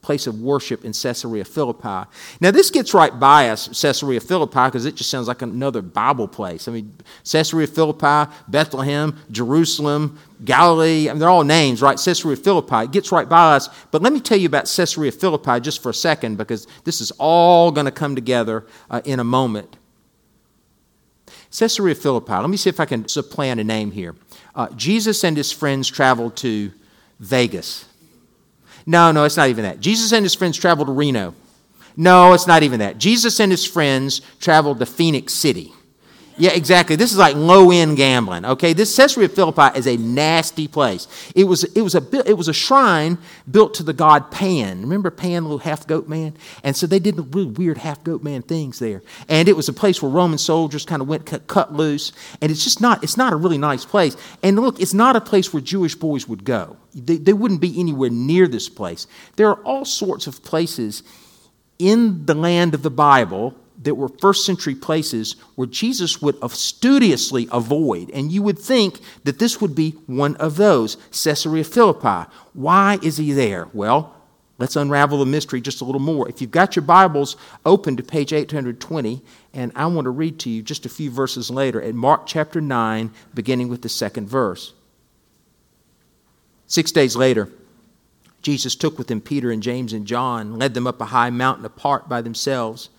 place 0.07 0.25
of 0.25 0.39
worship 0.39 0.85
in 0.85 0.93
Caesarea 0.93 1.43
Philippi. 1.43 2.09
Now, 2.39 2.51
this 2.51 2.71
gets 2.71 2.93
right 2.93 3.19
by 3.19 3.49
us, 3.49 3.67
Caesarea 3.81 4.21
Philippi, 4.21 4.65
because 4.65 4.85
it 4.85 4.95
just 4.95 5.09
sounds 5.09 5.27
like 5.27 5.41
another 5.41 5.81
Bible 5.81 6.29
place. 6.29 6.69
I 6.69 6.71
mean, 6.71 6.93
Caesarea 7.29 7.67
Philippi, 7.67 8.31
Bethlehem, 8.47 9.19
Jerusalem, 9.31 10.17
Galilee, 10.45 11.09
I 11.09 11.11
mean, 11.11 11.19
they're 11.19 11.29
all 11.29 11.43
names, 11.43 11.81
right? 11.81 11.99
Caesarea 11.99 12.37
Philippi. 12.37 12.85
It 12.85 12.91
gets 12.91 13.11
right 13.11 13.27
by 13.27 13.55
us. 13.57 13.67
But 13.91 14.01
let 14.01 14.13
me 14.13 14.21
tell 14.21 14.37
you 14.37 14.47
about 14.47 14.71
Caesarea 14.73 15.11
Philippi 15.11 15.59
just 15.59 15.83
for 15.83 15.89
a 15.89 15.93
second, 15.93 16.37
because 16.37 16.67
this 16.85 17.01
is 17.01 17.11
all 17.19 17.69
going 17.71 17.85
to 17.85 17.91
come 17.91 18.15
together 18.15 18.65
uh, 18.89 19.01
in 19.03 19.19
a 19.19 19.25
moment. 19.25 19.75
Caesarea 21.51 21.95
Philippi, 21.95 22.31
let 22.31 22.49
me 22.49 22.55
see 22.55 22.69
if 22.69 22.79
I 22.79 22.85
can 22.85 23.09
supplant 23.09 23.59
a 23.59 23.63
name 23.65 23.91
here. 23.91 24.15
Uh, 24.55 24.69
Jesus 24.69 25.25
and 25.25 25.35
his 25.35 25.51
friends 25.51 25.89
traveled 25.89 26.37
to 26.37 26.71
Vegas. 27.19 27.85
No, 28.87 29.11
no, 29.11 29.25
it's 29.25 29.37
not 29.37 29.49
even 29.49 29.65
that. 29.65 29.81
Jesus 29.81 30.13
and 30.13 30.25
his 30.25 30.33
friends 30.33 30.57
traveled 30.57 30.87
to 30.87 30.93
Reno. 30.93 31.35
No, 31.97 32.33
it's 32.33 32.47
not 32.47 32.63
even 32.63 32.79
that. 32.79 32.97
Jesus 32.97 33.39
and 33.39 33.51
his 33.51 33.65
friends 33.65 34.21
traveled 34.39 34.79
to 34.79 34.85
Phenix 34.85 35.33
City. 35.33 35.73
Yeah, 36.39 36.51
exactly. 36.51 36.95
This 36.95 37.11
is 37.11 37.17
like 37.17 37.35
low 37.35 37.71
end 37.71 37.97
gambling. 37.97 38.45
Okay, 38.45 38.73
this 38.73 38.95
Caesarea 38.95 39.27
Philippi 39.27 39.77
is 39.77 39.87
a 39.87 39.97
nasty 39.97 40.67
place. 40.67 41.07
It 41.35 41.45
was 41.45 41.63
it 41.63 41.81
was 41.81 41.95
a 41.95 42.29
it 42.29 42.37
was 42.37 42.47
a 42.47 42.53
shrine 42.53 43.17
built 43.49 43.73
to 43.75 43.83
the 43.83 43.93
god 43.93 44.29
Pan. 44.29 44.81
Remember 44.81 45.09
Pan, 45.09 45.43
the 45.43 45.49
little 45.49 45.57
half 45.57 45.87
goat 45.87 46.07
man? 46.07 46.35
And 46.63 46.75
so 46.75 46.85
they 46.85 46.99
did 46.99 47.15
the 47.15 47.23
really 47.23 47.49
weird 47.49 47.79
half 47.79 48.03
goat 48.03 48.23
man 48.23 48.43
things 48.43 48.77
there. 48.77 49.01
And 49.27 49.49
it 49.49 49.55
was 49.55 49.67
a 49.67 49.73
place 49.73 50.01
where 50.01 50.11
Roman 50.11 50.37
soldiers 50.37 50.85
kind 50.85 51.01
of 51.01 51.07
went 51.07 51.25
cut, 51.25 51.47
cut 51.47 51.73
loose. 51.73 52.11
And 52.39 52.51
it's 52.51 52.63
just 52.63 52.81
not 52.81 53.03
it's 53.03 53.17
not 53.17 53.33
a 53.33 53.35
really 53.35 53.57
nice 53.57 53.83
place. 53.83 54.15
And 54.43 54.59
look, 54.59 54.79
it's 54.79 54.93
not 54.93 55.15
a 55.15 55.21
place 55.21 55.51
where 55.51 55.61
Jewish 55.61 55.95
boys 55.95 56.27
would 56.27 56.43
go. 56.43 56.77
They, 56.93 57.17
they 57.17 57.33
wouldn't 57.33 57.61
be 57.61 57.79
anywhere 57.79 58.11
near 58.11 58.47
this 58.47 58.69
place. 58.69 59.07
There 59.37 59.49
are 59.49 59.63
all 59.63 59.85
sorts 59.85 60.27
of 60.27 60.43
places 60.43 61.01
in 61.79 62.25
the 62.25 62.35
land 62.35 62.73
of 62.75 62.83
the 62.83 62.91
Bible 62.91 63.55
that 63.87 63.95
were 63.95 64.09
first 64.09 64.45
century 64.45 64.75
places 64.75 65.37
where 65.55 65.65
Jesus 65.65 66.21
would 66.21 66.35
studiously 66.51 67.47
avoid. 67.53 68.09
And 68.09 68.33
you 68.33 68.41
would 68.41 68.59
think 68.59 68.99
that 69.23 69.39
this 69.39 69.61
would 69.61 69.75
be 69.75 69.91
one 70.07 70.35
of 70.35 70.57
those 70.57 70.97
Caesarea 71.23 71.63
Philippi. 71.63 72.29
Why 72.51 72.99
is 73.01 73.15
he 73.15 73.31
there? 73.31 73.69
Well, 73.71 74.13
let's 74.57 74.75
unravel 74.75 75.19
the 75.19 75.25
mystery 75.25 75.61
just 75.61 75.79
a 75.79 75.85
little 75.85 76.01
more. 76.01 76.27
If 76.27 76.41
you've 76.41 76.51
got 76.51 76.75
your 76.75 76.83
Bibles 76.83 77.37
open 77.65 77.95
to 77.95 78.03
page 78.03 78.33
820, 78.33 79.21
and 79.53 79.71
I 79.73 79.85
want 79.85 80.03
to 80.03 80.09
read 80.09 80.37
to 80.39 80.49
you 80.49 80.61
just 80.61 80.85
a 80.85 80.89
few 80.89 81.09
verses 81.09 81.49
later 81.49 81.81
at 81.81 81.95
Mark 81.95 82.27
chapter 82.27 82.59
9, 82.59 83.09
beginning 83.33 83.69
with 83.69 83.83
the 83.83 83.89
second 83.89 84.27
verse. 84.27 84.73
Six 86.65 86.91
days 86.91 87.15
later, 87.15 87.47
Jesus 88.41 88.75
took 88.75 88.97
with 88.97 89.09
him 89.09 89.21
Peter 89.21 89.49
and 89.49 89.63
James 89.63 89.93
and 89.93 90.05
John, 90.05 90.59
led 90.59 90.73
them 90.73 90.87
up 90.87 90.99
a 90.99 91.05
high 91.05 91.29
mountain 91.29 91.63
apart 91.63 92.09
by 92.09 92.21
themselves 92.21 92.89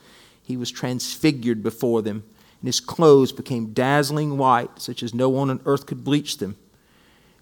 he 0.48 0.56
was 0.56 0.70
transfigured 0.70 1.62
before 1.62 2.00
them, 2.00 2.24
and 2.62 2.68
his 2.68 2.80
clothes 2.80 3.32
became 3.32 3.74
dazzling 3.74 4.38
white, 4.38 4.80
such 4.80 5.02
as 5.02 5.12
no 5.12 5.28
one 5.28 5.50
on 5.50 5.60
earth 5.66 5.84
could 5.84 6.02
bleach 6.02 6.38
them. 6.38 6.56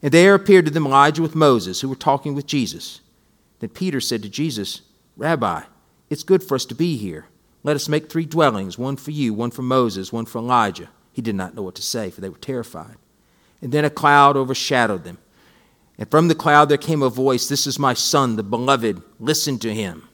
And 0.03 0.11
there 0.11 0.35
appeared 0.35 0.65
to 0.65 0.73
them 0.73 0.87
Elijah 0.87 1.23
with 1.23 1.37
Moses, 1.37 1.81
who 1.81 1.89
were 1.89 1.95
talking 1.95 2.35
with 2.35 2.49
Jesus. 2.49 3.01
Then 3.61 3.71
Peter 3.71 4.01
said 4.01 4.25
to 4.25 4.29
Jesus, 4.29 4.83
Rabbi, 5.17 5.63
it's 6.11 6.25
good 6.25 6.43
for 6.43 6.57
us 6.57 6.65
to 6.65 6.75
be 6.75 6.97
here. 6.97 7.27
Let 7.63 7.77
us 7.77 7.89
make 7.89 8.11
three 8.11 8.27
dwellings 8.27 8.77
one 8.77 8.97
for 8.97 9.13
you, 9.13 9.33
one 9.33 9.53
for 9.53 9.63
Moses, 9.63 10.13
one 10.13 10.27
for 10.27 10.39
Elijah. 10.39 10.89
He 11.13 11.23
did 11.23 11.37
not 11.37 11.55
know 11.55 11.63
what 11.63 11.77
to 11.77 11.83
say, 11.83 12.11
for 12.11 12.21
they 12.21 12.29
were 12.29 12.37
terrified. 12.39 12.97
And 13.63 13.71
then 13.71 13.85
a 13.85 13.91
cloud 13.91 14.37
overshadowed 14.37 15.05
them. 15.05 15.19
And 15.97 16.11
from 16.11 16.27
the 16.27 16.35
cloud 16.35 16.69
there 16.69 16.77
came 16.77 17.03
a 17.03 17.09
voice 17.09 17.49
This 17.49 17.69
is 17.69 17.79
my 17.79 17.95
son, 17.95 18.35
the 18.35 18.43
beloved. 18.43 19.01
Listen 19.21 19.61
to 19.61 19.73
him. 19.73 20.09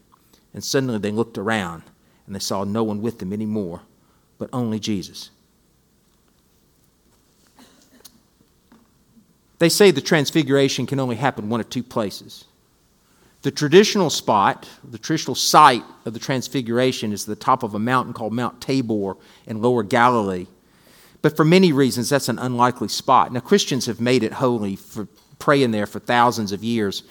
And 0.52 0.62
suddenly 0.62 0.98
they 0.98 1.10
looked 1.10 1.38
around, 1.38 1.84
and 2.26 2.34
they 2.34 2.40
saw 2.40 2.64
no 2.64 2.82
one 2.82 3.02
with 3.02 3.18
them 3.18 3.32
anymore, 3.32 3.82
but 4.38 4.48
only 4.52 4.78
Jesus. 4.78 5.30
They 9.58 9.68
say 9.68 9.92
the 9.92 10.00
transfiguration 10.00 10.86
can 10.86 10.98
only 10.98 11.16
happen 11.16 11.48
one 11.48 11.60
of 11.60 11.68
two 11.68 11.84
places. 11.84 12.46
The 13.42 13.50
traditional 13.50 14.10
spot, 14.10 14.68
the 14.82 14.98
traditional 14.98 15.34
site 15.34 15.84
of 16.04 16.14
the 16.14 16.18
transfiguration 16.18 17.12
is 17.12 17.26
the 17.26 17.36
top 17.36 17.62
of 17.62 17.74
a 17.74 17.78
mountain 17.78 18.12
called 18.12 18.32
Mount 18.32 18.60
Tabor 18.60 19.16
in 19.46 19.62
lower 19.62 19.82
Galilee. 19.82 20.46
But 21.22 21.36
for 21.36 21.44
many 21.44 21.72
reasons, 21.72 22.08
that's 22.08 22.28
an 22.28 22.38
unlikely 22.38 22.88
spot. 22.88 23.32
Now, 23.32 23.40
Christians 23.40 23.86
have 23.86 24.00
made 24.00 24.22
it 24.22 24.32
holy 24.32 24.76
for 24.76 25.06
praying 25.38 25.72
there 25.72 25.86
for 25.86 25.98
thousands 25.98 26.52
of 26.52 26.64
years. 26.64 27.02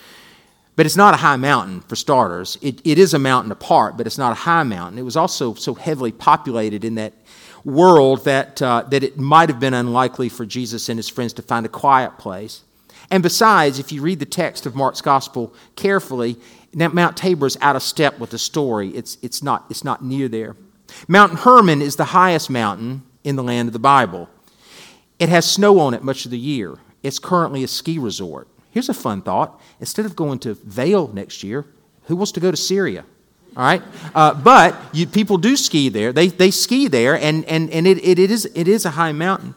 But 0.81 0.87
it's 0.87 0.97
not 0.97 1.13
a 1.13 1.17
high 1.17 1.35
mountain, 1.35 1.81
for 1.81 1.95
starters. 1.95 2.57
It, 2.59 2.81
it 2.83 2.97
is 2.97 3.13
a 3.13 3.19
mountain 3.19 3.51
apart, 3.51 3.97
but 3.97 4.07
it's 4.07 4.17
not 4.17 4.31
a 4.31 4.33
high 4.33 4.63
mountain. 4.63 4.97
It 4.97 5.03
was 5.03 5.15
also 5.15 5.53
so 5.53 5.75
heavily 5.75 6.11
populated 6.11 6.83
in 6.83 6.95
that 6.95 7.13
world 7.63 8.25
that, 8.25 8.59
uh, 8.63 8.85
that 8.89 9.03
it 9.03 9.15
might 9.15 9.49
have 9.49 9.59
been 9.59 9.75
unlikely 9.75 10.27
for 10.27 10.43
Jesus 10.43 10.89
and 10.89 10.97
his 10.97 11.07
friends 11.07 11.33
to 11.33 11.43
find 11.43 11.67
a 11.67 11.69
quiet 11.69 12.17
place. 12.17 12.63
And 13.11 13.21
besides, 13.21 13.77
if 13.77 13.91
you 13.91 14.01
read 14.01 14.17
the 14.17 14.25
text 14.25 14.65
of 14.65 14.73
Mark's 14.73 15.01
gospel 15.01 15.53
carefully, 15.75 16.37
Mount 16.73 17.15
Tabor 17.15 17.45
is 17.45 17.59
out 17.61 17.75
of 17.75 17.83
step 17.83 18.17
with 18.17 18.31
the 18.31 18.39
story. 18.39 18.89
It's, 18.89 19.19
it's, 19.21 19.43
not, 19.43 19.65
it's 19.69 19.83
not 19.83 20.03
near 20.03 20.27
there. 20.27 20.55
Mount 21.07 21.41
Hermon 21.41 21.83
is 21.83 21.95
the 21.95 22.05
highest 22.05 22.49
mountain 22.49 23.03
in 23.23 23.35
the 23.35 23.43
land 23.43 23.69
of 23.69 23.73
the 23.73 23.77
Bible. 23.77 24.29
It 25.19 25.29
has 25.29 25.45
snow 25.45 25.77
on 25.77 25.93
it 25.93 26.01
much 26.03 26.25
of 26.25 26.31
the 26.31 26.39
year. 26.39 26.79
It's 27.03 27.19
currently 27.19 27.63
a 27.63 27.67
ski 27.67 27.99
resort. 27.99 28.47
Here's 28.71 28.89
a 28.89 28.93
fun 28.93 29.21
thought. 29.21 29.61
Instead 29.79 30.05
of 30.05 30.15
going 30.15 30.39
to 30.39 30.55
Vail 30.55 31.07
next 31.09 31.43
year, 31.43 31.65
who 32.05 32.15
wants 32.15 32.31
to 32.33 32.39
go 32.39 32.51
to 32.51 32.57
Syria? 32.57 33.05
All 33.55 33.63
right? 33.63 33.81
Uh, 34.15 34.33
but 34.33 34.75
you, 34.93 35.05
people 35.05 35.37
do 35.37 35.55
ski 35.55 35.89
there. 35.89 36.13
They, 36.13 36.27
they 36.27 36.51
ski 36.51 36.87
there, 36.87 37.15
and, 37.15 37.45
and, 37.45 37.69
and 37.69 37.85
it, 37.85 37.97
it, 37.99 38.17
it, 38.17 38.31
is, 38.31 38.49
it 38.55 38.67
is 38.67 38.85
a 38.85 38.91
high 38.91 39.11
mountain. 39.11 39.55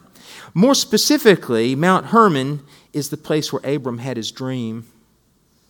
More 0.53 0.75
specifically, 0.75 1.75
Mount 1.75 2.07
Hermon 2.07 2.61
is 2.93 3.09
the 3.09 3.17
place 3.17 3.51
where 3.51 3.61
Abram 3.65 3.97
had 3.97 4.17
his 4.17 4.31
dream. 4.31 4.85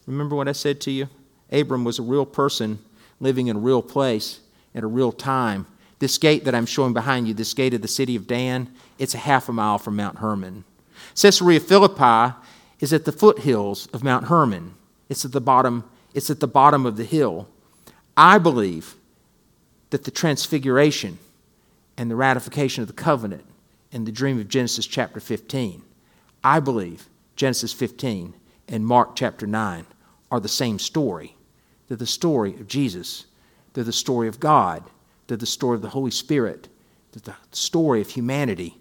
Remember 0.06 0.36
what 0.36 0.48
I 0.48 0.52
said 0.52 0.82
to 0.82 0.92
you? 0.92 1.10
Abram 1.52 1.84
was 1.84 2.00
a 2.00 2.04
real 2.04 2.26
person 2.26 2.80
living 3.20 3.48
in 3.48 3.56
a 3.56 3.60
real 3.60 3.82
place 3.82 4.40
at 4.74 4.84
a 4.84 4.88
real 4.88 5.12
time. 5.12 5.66
This 6.00 6.18
gate 6.18 6.46
that 6.46 6.54
I'm 6.54 6.66
showing 6.66 6.94
behind 6.94 7.28
you, 7.28 7.34
this 7.34 7.54
gate 7.54 7.74
of 7.74 7.82
the 7.82 7.88
city 7.88 8.16
of 8.16 8.28
Dan, 8.28 8.70
it's 9.00 9.16
a 9.16 9.20
half 9.20 9.50
a 9.50 9.54
mile 9.54 9.78
from 9.78 9.96
Mount 9.96 10.18
Hermon. 10.18 10.66
Caesarea 11.16 11.60
Philippi 11.60 12.36
is 12.80 12.94
at 12.94 13.06
the 13.06 13.12
foothills 13.12 13.88
of 13.88 14.04
Mount 14.04 14.26
Hermon. 14.26 14.76
It's 15.10 15.26
at 15.26 15.32
the 15.32 15.42
bottom, 15.42 15.84
it's 16.14 16.30
at 16.30 16.40
the 16.40 16.48
bottom 16.48 16.86
of 16.86 16.98
the 16.98 17.04
hill. 17.04 17.48
I 18.18 18.38
believe 18.38 18.96
that 19.90 20.04
the 20.04 20.12
transfiguration 20.12 21.20
and 21.98 22.10
the 22.10 22.16
ratification 22.16 22.82
of 22.82 22.88
the 22.88 22.94
covenant 22.94 23.46
and 23.92 24.06
the 24.06 24.12
dream 24.12 24.40
of 24.40 24.50
Genesis 24.50 24.86
chapter 24.86 25.20
15, 25.20 25.82
I 26.44 26.60
believe 26.60 27.08
Genesis 27.36 27.74
15 27.74 28.34
and 28.68 28.86
Mark 28.86 29.16
chapter 29.16 29.48
9 29.48 29.86
are 30.32 30.40
the 30.40 30.48
same 30.48 30.80
story. 30.80 31.36
They're 31.88 31.98
the 31.98 32.06
story 32.06 32.56
of 32.56 32.68
Jesus. 32.68 33.26
They're 33.74 33.84
the 33.84 33.94
story 33.94 34.28
of 34.28 34.40
God. 34.40 34.84
They're 35.28 35.38
the 35.38 35.46
story 35.46 35.76
of 35.76 35.82
the 35.82 35.90
Holy 35.90 36.12
Spirit. 36.12 36.68
They're 37.12 37.36
the 37.36 37.56
story 37.56 38.02
of 38.02 38.10
humanity 38.10 38.78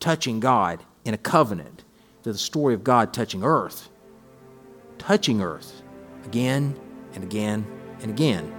touching 0.00 0.40
God 0.40 0.82
in 1.04 1.14
a 1.14 1.18
covenant. 1.18 1.84
They're 2.22 2.32
the 2.32 2.38
story 2.38 2.74
of 2.74 2.84
God 2.84 3.12
touching 3.12 3.42
earth, 3.42 3.88
touching 4.98 5.42
earth 5.42 5.82
again 6.24 6.78
and 7.14 7.24
again 7.24 7.66
and 8.00 8.10
again. 8.10 8.52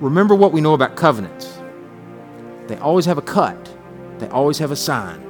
Remember 0.00 0.34
what 0.34 0.52
we 0.52 0.60
know 0.60 0.74
about 0.74 0.96
covenants. 0.96 1.58
They 2.66 2.76
always 2.76 3.06
have 3.06 3.16
a 3.16 3.22
cut, 3.22 3.74
they 4.18 4.28
always 4.28 4.58
have 4.58 4.70
a 4.70 4.76
sign. 4.76 5.22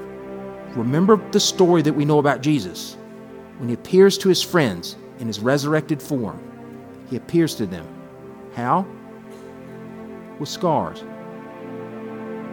Remember 0.74 1.16
the 1.30 1.40
story 1.40 1.82
that 1.82 1.92
we 1.92 2.04
know 2.04 2.18
about 2.18 2.40
Jesus. 2.42 2.96
When 3.58 3.68
he 3.68 3.74
appears 3.74 4.18
to 4.18 4.28
his 4.28 4.42
friends 4.42 4.96
in 5.20 5.26
his 5.26 5.38
resurrected 5.40 6.02
form, 6.02 6.42
he 7.08 7.16
appears 7.16 7.54
to 7.54 7.66
them. 7.66 7.86
How? 8.54 8.86
With 10.38 10.48
scars. 10.48 11.04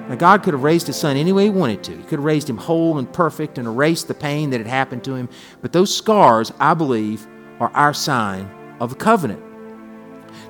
Now, 0.09 0.15
God 0.15 0.43
could 0.43 0.53
have 0.53 0.63
raised 0.63 0.87
his 0.87 0.97
son 0.97 1.15
any 1.15 1.31
way 1.31 1.45
he 1.45 1.49
wanted 1.49 1.83
to. 1.85 1.91
He 1.91 2.03
could 2.03 2.19
have 2.19 2.25
raised 2.25 2.49
him 2.49 2.57
whole 2.57 2.97
and 2.99 3.11
perfect 3.11 3.57
and 3.57 3.65
erased 3.67 4.09
the 4.09 4.13
pain 4.13 4.49
that 4.49 4.59
had 4.59 4.67
happened 4.67 5.03
to 5.05 5.15
him. 5.15 5.29
But 5.61 5.71
those 5.71 5.95
scars, 5.95 6.51
I 6.59 6.73
believe, 6.73 7.25
are 7.59 7.71
our 7.73 7.93
sign 7.93 8.51
of 8.81 8.91
a 8.91 8.95
covenant. 8.95 9.41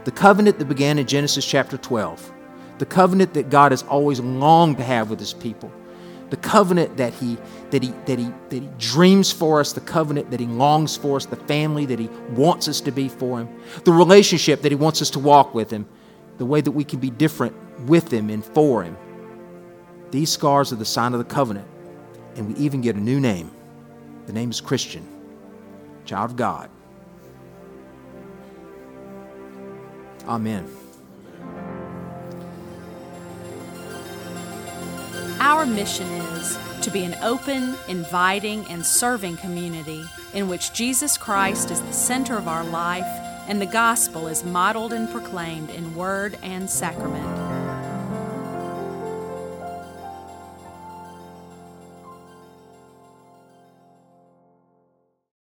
The 0.06 0.12
covenant 0.12 0.58
that 0.58 0.66
began 0.66 0.98
in 0.98 1.06
Genesis 1.06 1.46
chapter 1.46 1.78
12. 1.78 2.32
The 2.80 2.86
covenant 2.86 3.36
that 3.36 3.52
God 3.52 3.72
has 3.72 3.84
always 3.84 4.20
longed 4.20 4.78
to 4.78 4.84
have 4.84 5.12
with 5.12 5.20
his 5.20 5.34
people. 5.34 5.72
The 6.32 6.38
covenant 6.38 6.98
that 6.98 7.14
he, 7.14 7.38
that, 7.70 7.84
he, 7.84 7.94
that, 8.08 8.18
he, 8.18 8.34
that 8.50 8.64
he 8.64 8.70
dreams 8.80 9.32
for 9.32 9.60
us, 9.60 9.72
the 9.72 9.82
covenant 9.82 10.32
that 10.32 10.40
he 10.40 10.48
longs 10.48 10.98
for 10.98 11.18
us, 11.18 11.28
the 11.28 11.36
family 11.36 11.86
that 11.86 12.00
he 12.00 12.08
wants 12.32 12.68
us 12.68 12.82
to 12.82 12.92
be 12.92 13.08
for 13.08 13.40
him, 13.40 13.50
the 13.84 13.92
relationship 13.92 14.64
that 14.64 14.72
he 14.72 14.76
wants 14.76 15.00
us 15.00 15.12
to 15.12 15.20
walk 15.20 15.54
with 15.54 15.70
him, 15.70 15.88
the 16.40 16.46
way 16.46 16.60
that 16.60 16.72
we 16.72 16.84
can 16.84 17.00
be 17.00 17.12
different 17.12 17.56
with 17.82 18.12
him 18.12 18.32
and 18.32 18.44
for 18.44 18.82
him. 18.82 18.98
These 20.14 20.30
scars 20.30 20.72
are 20.72 20.76
the 20.76 20.86
sign 20.86 21.14
of 21.14 21.18
the 21.18 21.26
covenant, 21.26 21.68
and 22.36 22.48
we 22.48 22.64
even 22.64 22.82
get 22.82 22.96
a 22.96 23.00
new 23.00 23.20
name. 23.20 23.50
The 24.28 24.32
name 24.32 24.52
is 24.52 24.62
Christian, 24.62 25.08
child 26.06 26.30
of 26.30 26.38
God. 26.38 26.70
Amen. 30.28 30.70
Our 35.40 35.66
mission 35.66 36.06
is 36.06 36.60
to 36.84 36.92
be 36.92 37.06
an 37.06 37.16
open, 37.24 37.76
inviting, 37.88 38.68
and 38.68 38.86
serving 38.86 39.38
community 39.38 40.06
in 40.36 40.48
which 40.48 40.74
Jesus 40.74 41.18
Christ 41.18 41.72
is 41.72 41.82
the 41.82 41.92
center 41.92 42.38
of 42.38 42.48
our 42.48 42.64
life 42.64 43.04
and 43.48 43.60
the 43.60 43.66
gospel 43.66 44.28
is 44.28 44.44
modeled 44.44 44.94
and 44.94 45.10
proclaimed 45.10 45.72
in 45.72 45.96
word 45.96 46.38
and 46.44 46.70
sacrament. 46.70 47.43